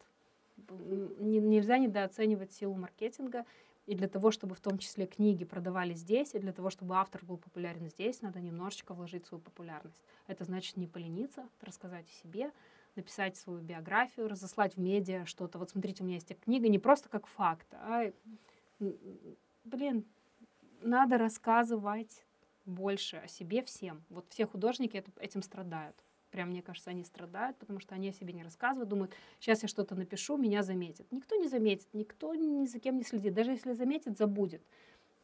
[1.20, 3.46] нельзя недооценивать силу маркетинга.
[3.86, 7.26] И для того, чтобы в том числе книги продавали здесь, и для того, чтобы автор
[7.26, 10.00] был популярен здесь, надо немножечко вложить свою популярность.
[10.28, 12.52] Это значит не полениться, рассказать о себе,
[12.96, 15.58] написать свою биографию, разослать в медиа что-то.
[15.58, 18.12] Вот смотрите, у меня есть книга не просто как факт, а,
[19.70, 20.06] блин,
[20.82, 22.26] надо рассказывать
[22.66, 24.04] больше о себе всем.
[24.10, 25.96] Вот все художники этим страдают.
[26.32, 29.68] Прям, мне кажется, они страдают, потому что они о себе не рассказывают, думают, сейчас я
[29.68, 31.12] что-то напишу, меня заметят.
[31.12, 33.34] Никто не заметит, никто ни за кем не следит.
[33.34, 34.62] Даже если заметит, забудет.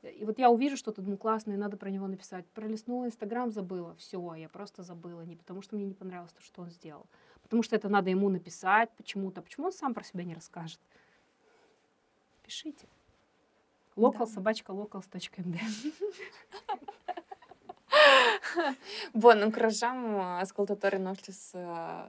[0.01, 2.45] И вот я увижу что-то, думаю, классно, и надо про него написать.
[2.47, 3.95] Пролистнула Инстаграм, забыла.
[3.95, 5.21] Все, я просто забыла.
[5.21, 7.05] Не потому, что мне не понравилось то, что он сделал.
[7.43, 9.41] Потому что это надо ему написать почему-то.
[9.41, 10.79] Почему он сам про себя не расскажет?
[12.43, 12.87] Пишите.
[13.96, 14.32] Local, да.
[14.32, 15.56] собачка, locals.md.
[19.12, 21.58] Bun, încurajăm ascultătorii noștri să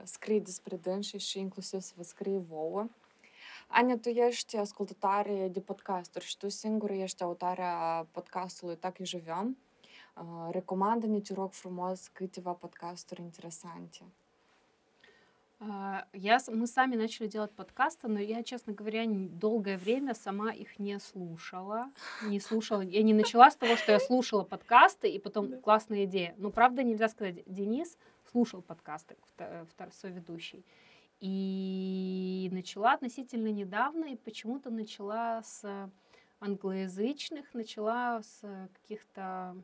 [0.04, 2.86] scrie despre dânsii și inclusiv să vă scrie vouă.
[3.68, 9.58] Ania, tu ești ascultătoare de podcasturi și tu singură ești autoarea podcastului Так и живем.
[10.52, 14.00] Recomandă-ne, te rog frumos, câteva podcasturi interesante.
[15.59, 20.79] А, я, мы сами начали делать подкасты, но я, честно говоря, долгое время сама их
[20.79, 21.91] не слушала.
[22.25, 22.83] Не слушала.
[22.83, 26.35] Я не начала с того, что я слушала подкасты, и потом классная идея.
[26.37, 27.97] Но правда нельзя сказать, Денис
[28.31, 30.65] слушал подкасты, второй ведущий.
[31.21, 35.91] И начала относительно недавно, и почему-то начала с
[36.41, 38.43] англоязычных, начала с
[38.83, 39.57] каких-то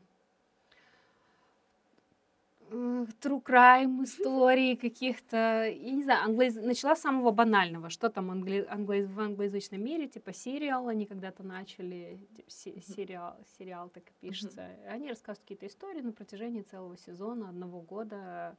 [2.73, 6.55] true crime истории каких-то, я не знаю, англоиз...
[6.55, 8.65] начала с самого банального, что там англи...
[8.69, 9.07] англоиз...
[9.07, 14.87] в англоязычном мире, типа сериал, они когда-то начали, типа, сериал, сериал так и пишется, mm-hmm.
[14.87, 18.57] они рассказывают какие-то истории на протяжении целого сезона, одного года,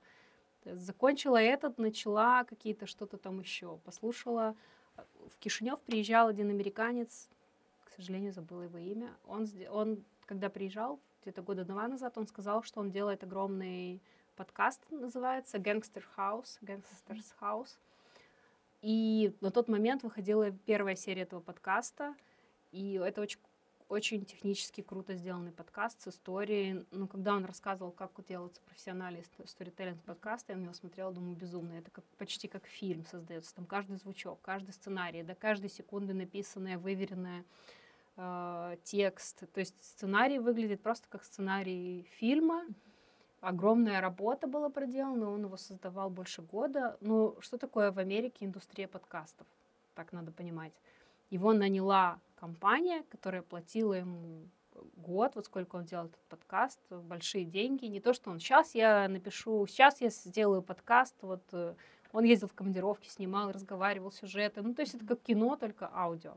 [0.64, 4.56] закончила этот, начала какие-то что-то там еще, послушала,
[4.96, 7.28] в Кишинев приезжал один американец,
[7.84, 12.62] к сожалению, забыла его имя, он, он когда приезжал, где-то года два назад, он сказал,
[12.62, 14.02] что он делает огромный
[14.36, 17.78] подкаст, называется Gangster House, Gangsters House.
[18.82, 22.14] И на тот момент выходила первая серия этого подкаста,
[22.72, 23.38] и это очень
[23.88, 26.84] очень технически круто сделанный подкаст с историей.
[26.90, 31.74] Ну, когда он рассказывал, как делается профессиональный сторителлинг подкаста, я на него смотрела, думаю, безумно.
[31.74, 33.54] Это как, почти как фильм создается.
[33.54, 37.44] Там каждый звучок, каждый сценарий, до каждой секунды написанная, выверенная
[38.16, 39.44] э, текст.
[39.52, 42.64] То есть сценарий выглядит просто как сценарий фильма.
[43.40, 46.96] Огромная работа была проделана, он его создавал больше года.
[47.00, 49.46] Ну, что такое в Америке индустрия подкастов?
[49.94, 50.72] Так надо понимать.
[51.30, 54.48] Его наняла компания, которая платила ему
[54.96, 57.86] год, вот сколько он делал этот подкаст, большие деньги.
[57.86, 61.74] Не то, что он сейчас я напишу, сейчас я сделаю подкаст, вот э,
[62.12, 64.62] он ездил в командировки, снимал, разговаривал, сюжеты.
[64.62, 66.34] Ну, то есть это как кино, только аудио.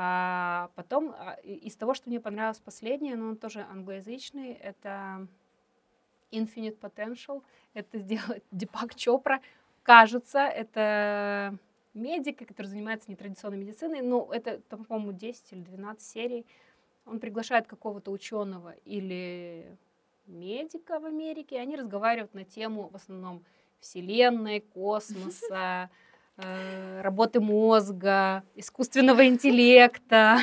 [0.00, 5.26] А потом, а, из того, что мне понравилось последнее, но он тоже англоязычный, это
[6.30, 7.42] Infinite Potential.
[7.74, 9.40] Это сделать Дипак Чопра.
[9.82, 11.58] Кажется, это
[11.94, 14.02] медика, который занимается нетрадиционной медициной.
[14.02, 16.46] Ну, это, по-моему, 10 или 12 серий.
[17.04, 19.76] Он приглашает какого-то ученого или
[20.26, 23.42] медика в Америке, и они разговаривают на тему в основном
[23.80, 25.90] Вселенной, космоса,
[27.02, 30.38] работы мозга, искусственного интеллекта.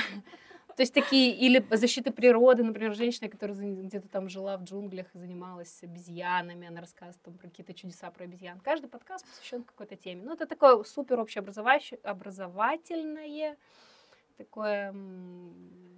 [0.75, 5.17] То есть такие, или защиты природы, например, женщина, которая где-то там жила в джунглях и
[5.17, 8.59] занималась обезьянами, она рассказывает там про какие-то чудеса про обезьян.
[8.59, 10.23] Каждый подкаст посвящен какой-то теме.
[10.25, 13.55] Ну, это такое супер общеобразовательное,
[14.37, 14.93] такое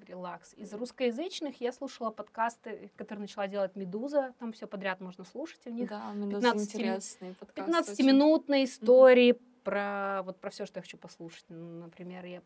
[0.06, 0.54] релакс.
[0.54, 4.36] Из русскоязычных я слушала подкасты, которые начала делать «Медуза».
[4.38, 5.66] Там все подряд можно слушать.
[5.66, 7.94] У них да, «Медуза» интересные подкасты.
[7.94, 11.44] 15-минутные истории mm-hmm про вот про все, что я хочу послушать.
[11.50, 12.42] Например, я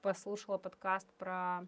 [0.00, 1.66] послушала подкаст про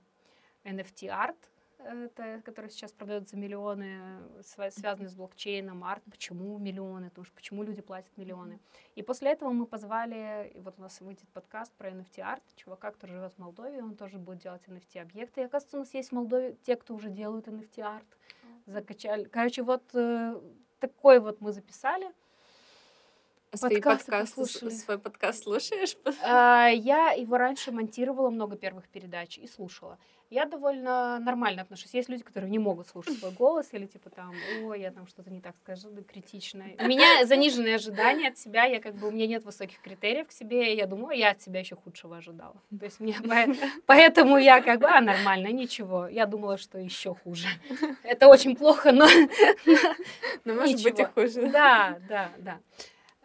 [0.64, 1.36] NFT арт,
[1.78, 7.62] это, который сейчас продают за миллионы, связанный с блокчейном, арт, почему миллионы, потому что почему
[7.64, 8.60] люди платят миллионы.
[8.94, 12.92] И после этого мы позвали, и вот у нас выйдет подкаст про NFT арт, чувака,
[12.92, 15.42] который живет в Молдове, он тоже будет делать NFT объекты.
[15.42, 18.06] И оказывается, у нас есть в Молдове те, кто уже делают NFT арт,
[18.64, 19.24] закачали.
[19.24, 20.40] Короче, вот э,
[20.78, 22.10] такой вот мы записали.
[23.54, 25.96] Свои подкасты, свой подкаст слушаешь?
[26.24, 29.98] А, я его раньше монтировала много первых передач и слушала.
[30.30, 31.92] Я довольно нормально отношусь.
[31.92, 34.32] Есть люди, которые не могут слушать свой голос или типа там,
[34.62, 36.76] ой, я там что-то не так скажу, да критичное.
[36.78, 40.32] У меня заниженные ожидания от себя, я как бы, у меня нет высоких критериев к
[40.32, 42.56] себе, я думаю, я от себя еще худшего ожидала.
[42.78, 43.16] То есть мне
[43.84, 46.08] поэтому я как бы, а, нормально, ничего.
[46.08, 47.48] Я думала, что еще хуже.
[48.02, 49.06] Это очень плохо, но...
[50.44, 51.50] Но может быть и хуже.
[51.50, 52.58] Да, да, да.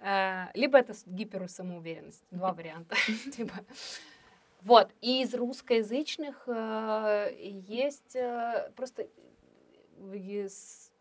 [0.02, 2.24] Э, либо это гиперсамоуверенность.
[2.32, 2.95] Два варианта.
[3.36, 3.56] типа.
[4.62, 4.91] Вот.
[5.02, 7.36] И из русскоязычных э,
[7.68, 9.08] есть э, просто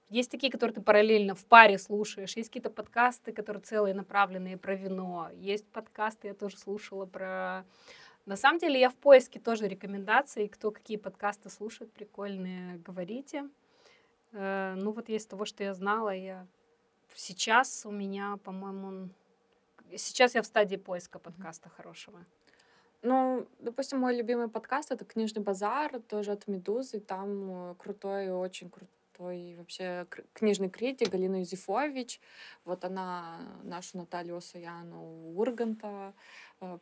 [0.09, 4.75] есть такие, которые ты параллельно в паре слушаешь, есть какие-то подкасты, которые целые направленные про
[4.75, 7.67] вино, есть подкасты, я тоже слушала про...
[8.25, 13.49] На самом деле я в поиске тоже рекомендаций, кто какие подкасты слушает, прикольные, говорите.
[14.33, 16.47] Ну вот есть того, что я знала, я
[17.19, 19.09] Сейчас у меня, по-моему,
[19.97, 22.23] сейчас я в стадии поиска подкаста хорошего.
[23.01, 27.01] Ну, допустим, мой любимый подкаст это Книжный базар, тоже от Медузы.
[27.01, 32.21] Там э, крутой, очень крутой вообще книжный критик Галина Юзефович.
[32.67, 36.13] Вот она нашу Наталью Осаяну Урганта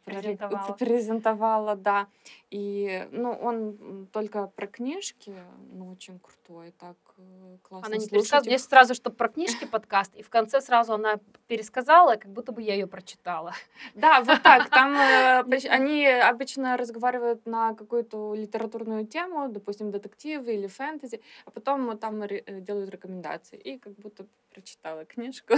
[0.05, 0.73] презентовала.
[0.79, 2.07] презентовала, да.
[2.51, 5.35] И, ну, он только про книжки,
[5.73, 10.15] ну, очень крутой, так э, классно Она не пересказывала, здесь сразу, что про книжки подкаст,
[10.15, 11.19] и в конце сразу она
[11.49, 13.53] пересказала, как будто бы я ее прочитала.
[13.95, 14.71] Да, вот так.
[14.71, 21.99] Там э, они обычно разговаривают на какую-то литературную тему, допустим, детективы или фэнтези, а потом
[21.99, 23.59] там делают рекомендации.
[23.59, 25.55] И как будто прочитала книжку.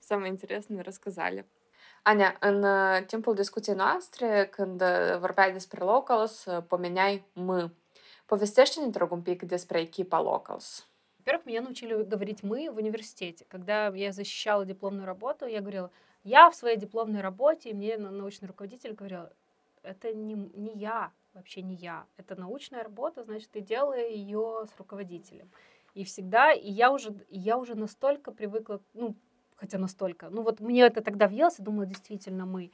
[0.00, 1.44] Самое интересное рассказали.
[2.08, 2.64] Anya, în
[3.04, 4.82] timpul discuției noastre, când
[5.18, 7.72] vorbeai despre Locals, pomeneai M.
[8.26, 10.86] Te rog, un pic despre echipa Locals.
[11.18, 13.44] Во-первых, меня научили говорить «мы» в университете.
[13.48, 15.90] Когда я защищала дипломную работу, я говорила
[16.22, 19.28] «я в своей дипломной работе», и мне научный руководитель говорил
[19.82, 22.06] «это не, не я, вообще не я.
[22.16, 25.50] Это научная работа, значит, ты делай ее с руководителем».
[25.94, 29.16] И всегда, и я уже, я уже настолько привыкла, ну,
[29.56, 32.70] хотя настолько, ну вот мне это тогда въелось, я думала, действительно мы.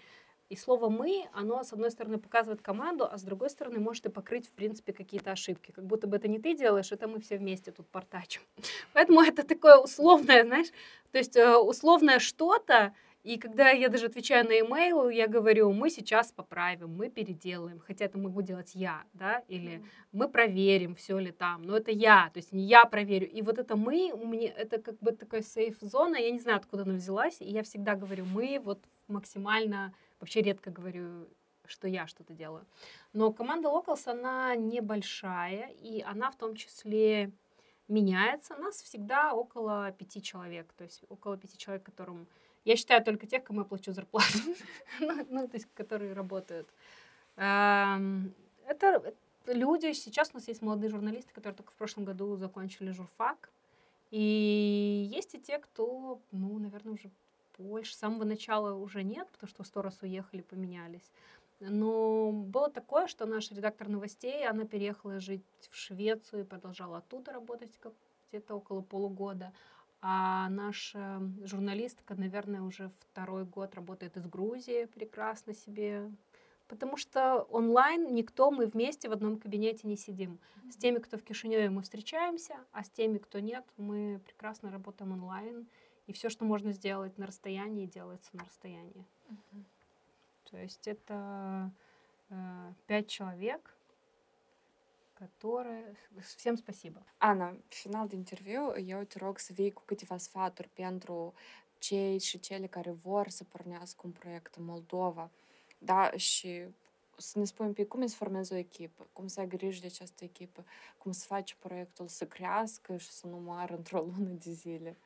[0.53, 4.11] И слово «мы», оно, с одной стороны, показывает команду, а с другой стороны, может и
[4.11, 5.73] покрыть, в принципе, какие-то ошибки.
[5.73, 8.43] Как будто бы это не ты делаешь, это мы все вместе тут портачим.
[8.93, 10.69] Поэтому это такое условное, знаешь,
[11.11, 15.91] то есть э, условное что-то, и когда я даже отвечаю на имейл, я говорю, мы
[15.91, 21.31] сейчас поправим, мы переделаем, хотя это могу делать я, да, или мы проверим, все ли
[21.31, 23.31] там, но это я, то есть не я проверю.
[23.31, 26.83] И вот это мы, у меня это как бы такая сейф-зона, я не знаю, откуда
[26.83, 31.29] она взялась, и я всегда говорю, мы вот максимально, вообще редко говорю,
[31.65, 32.67] что я что-то делаю.
[33.13, 37.31] Но команда Locals, она небольшая, и она в том числе
[37.89, 38.57] меняется.
[38.57, 42.27] Нас всегда около пяти человек, то есть около пяти человек, которым
[42.65, 44.39] я считаю только тех, кому я плачу зарплату,
[45.01, 46.69] ну, ну, то есть, которые работают.
[47.37, 49.15] Это
[49.47, 53.51] люди, сейчас у нас есть молодые журналисты, которые только в прошлом году закончили журфак,
[54.11, 57.11] и есть и те, кто, ну, наверное, уже
[57.59, 61.11] больше, с самого начала уже нет, потому что сто раз уехали, поменялись.
[61.61, 67.33] Но было такое, что наш редактор новостей, она переехала жить в Швецию и продолжала оттуда
[67.33, 67.93] работать как
[68.31, 69.53] где-то около полугода.
[70.05, 76.11] А наша журналистка, наверное, уже второй год работает из Грузии, прекрасно себе.
[76.67, 80.41] Потому что онлайн никто, мы вместе в одном кабинете не сидим.
[80.71, 85.13] С теми, кто в Кишиневе, мы встречаемся, а с теми, кто нет, мы прекрасно работаем
[85.13, 85.69] онлайн.
[86.09, 89.07] И все, что можно сделать на расстоянии, делается на расстоянии.
[89.29, 89.65] Uh-huh.
[90.51, 91.71] То есть это
[92.29, 93.77] э, пять человек,
[95.23, 95.95] которые...
[96.37, 96.57] Всем
[99.19, 101.35] rog să vii cu câteva sfaturi pentru
[101.79, 105.31] cei și cele care vor să pornească un proiect în Moldova.
[105.79, 106.63] Da, și
[107.17, 110.25] să ne spui un pic cum se formează o echipă, cum ai grijă de această
[110.25, 110.65] echipă,
[110.99, 114.97] cum să faci proiectul să crească și să nu moară într-o lună de zile.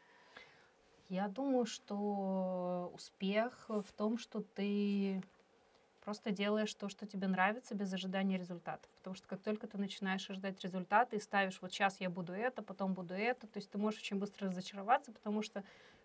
[1.09, 1.97] Я думаю, что
[2.93, 5.21] успех в том, что ты
[6.07, 8.89] Просто делаешь то, что тебе нравится, без ожидания результатов.
[8.99, 12.63] Потому что как только ты начинаешь ожидать результаты и ставишь, вот сейчас я буду это,
[12.63, 15.65] потом буду это, то есть ты можешь очень быстро разочароваться, потому что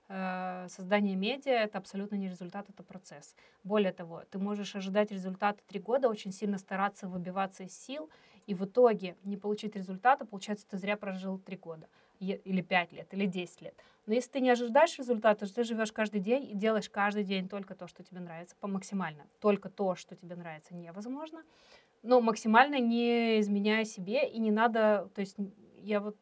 [0.10, 3.36] э, создание медиа— это абсолютно не результат, это процесс.
[3.64, 8.10] Более того, ты можешь ожидать результаты три года, очень сильно стараться выбиваться из сил,
[8.48, 11.88] и в итоге не получить результата, получается, ты зря прожил три года
[12.22, 13.76] или 5 лет, или 10 лет.
[14.06, 17.76] Но если ты не ожидаешь результата, ты живешь каждый день и делаешь каждый день только
[17.76, 19.26] то, что тебе нравится, по максимально.
[19.40, 21.44] Только то, что тебе нравится, невозможно.
[22.04, 25.36] Но максимально не изменяя себе, и не надо, то есть
[25.78, 26.16] я вот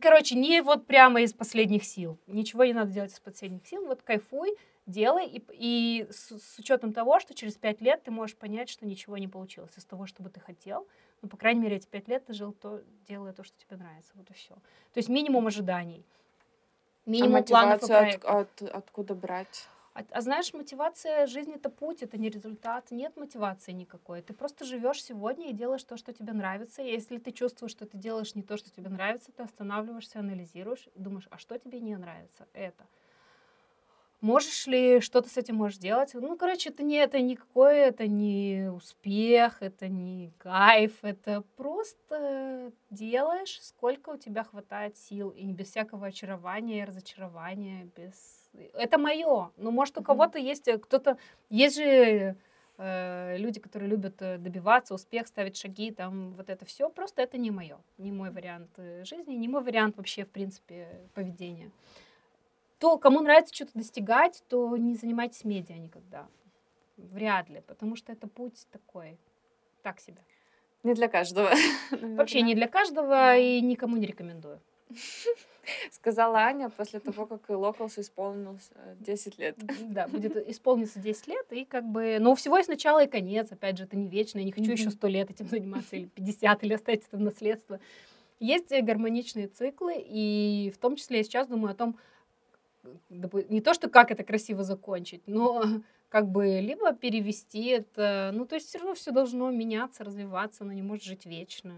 [0.00, 2.18] короче, не вот прямо из последних сил.
[2.26, 3.86] Ничего не надо делать из последних сил.
[3.86, 4.56] Вот кайфуй,
[4.86, 8.86] делай, и, и с, с учетом того, что через пять лет ты можешь понять, что
[8.86, 10.86] ничего не получилось из того, что бы ты хотел,
[11.22, 14.12] ну, по крайней мере, эти пять лет ты жил, то, делая то, что тебе нравится.
[14.14, 14.54] Вот и все.
[14.54, 16.04] То есть минимум ожиданий.
[17.04, 19.68] Минимум а планов и От, от, откуда брать?
[19.94, 22.90] А, а знаешь, мотивация жизни это путь, это не результат.
[22.90, 24.20] Нет мотивации никакой.
[24.22, 26.82] Ты просто живешь сегодня и делаешь то, что тебе нравится.
[26.82, 30.88] И если ты чувствуешь, что ты делаешь не то, что тебе нравится, ты останавливаешься, анализируешь
[30.94, 32.46] думаешь, а что тебе не нравится?
[32.52, 32.84] Это.
[34.22, 36.14] Можешь ли что-то с этим можешь делать?
[36.14, 43.60] Ну, короче, это не это никакой, это не успех, это не кайф, это просто делаешь,
[43.60, 48.48] сколько у тебя хватает сил, и без всякого очарования и разочарования, без...
[48.72, 49.50] Это мое.
[49.58, 51.18] Ну, может, у кого-то есть, э, кто-то...
[51.50, 52.36] Есть же
[52.78, 56.88] э, люди, которые любят э, добиваться, успех, ставить шаги, там вот это все.
[56.88, 58.70] Просто это не мое, не мой вариант
[59.02, 61.70] жизни, не мой вариант вообще, в принципе, поведения
[62.78, 66.26] то, кому нравится что-то достигать, то не занимайтесь медиа никогда.
[66.96, 69.18] Вряд ли, потому что это путь такой,
[69.82, 70.22] так себе.
[70.82, 71.50] Не для каждого.
[71.90, 74.60] Вообще не для каждого и никому не рекомендую.
[75.90, 79.56] Сказала Аня после того, как Локалс исполнился 10 лет.
[79.80, 82.18] Да, будет исполниться 10 лет, и как бы...
[82.20, 84.70] Но у всего есть начало и конец, опять же, это не вечно, я не хочу
[84.70, 87.80] еще 100 лет этим заниматься, или 50, или оставить это в наследство.
[88.38, 91.98] Есть гармоничные циклы, и в том числе я сейчас думаю о том,
[93.08, 95.62] не то, что как это красиво закончить, но
[96.08, 100.72] как бы либо перевести это, ну, то есть все равно все должно меняться, развиваться, оно
[100.72, 101.74] не может жить вечно.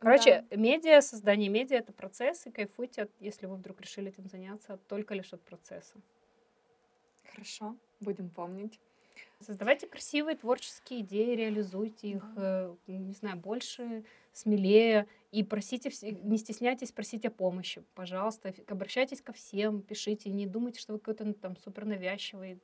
[0.00, 0.56] Короче, да.
[0.56, 5.14] медиа, создание медиа— это процесс, и кайфуйте, от, если вы вдруг решили этим заняться, только
[5.14, 5.96] лишь от процесса.
[7.32, 8.78] Хорошо, будем помнить.
[9.40, 14.04] Создавайте красивые творческие идеи, реализуйте их, э, не знаю, больше,
[14.38, 15.06] смелее.
[15.30, 18.54] И просите, не стесняйтесь просить о помощи, пожалуйста.
[18.66, 22.58] Обращайтесь ко всем, пишите, не думайте, что вы какой-то ну, там супер навязчивый.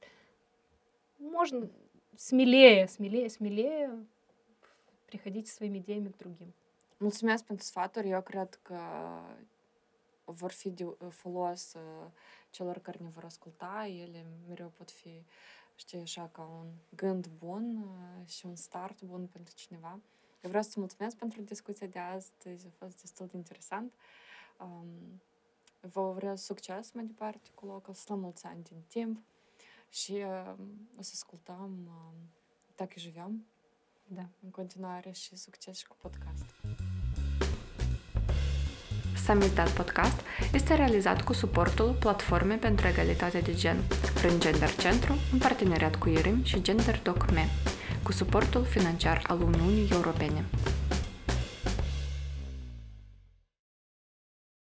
[1.19, 1.69] Можно
[2.17, 4.07] смелее, смелее, смелее
[5.07, 6.53] приходить со своими идеями к другим.
[7.01, 8.09] Mulțumesc pentru sfaturi.
[8.09, 8.79] Eu cred că
[10.25, 11.77] vor fi de folos
[12.51, 13.87] celor care ne vor asculta.
[13.87, 15.25] Ele mereu pot fi,
[15.75, 17.85] știi, așa, ca un gând bun
[18.27, 18.47] și.
[20.44, 22.66] Eu vreau să mulțumesc pentru discuția de astăzi.
[22.66, 23.94] A fost destul de interesant.
[24.60, 25.22] Um,
[25.80, 29.20] vă vreau succes mai departe cu locul, să la mulți ani din timp
[29.90, 30.54] și uh,
[30.98, 32.38] o să ascultăm uh,
[32.80, 33.46] Так и живем.
[34.08, 34.26] Da.
[34.44, 36.46] În continuare și succes și cu podcast.
[39.16, 40.22] Samizdat Podcast
[40.54, 43.84] este realizat cu suportul Platformei pentru Egalitate de Gen,
[44.14, 47.46] prin Gender Centru, în parteneriat cu IRIM și Gender Doc Me,
[48.05, 50.45] cu suportul financiar al Uniunii Europene.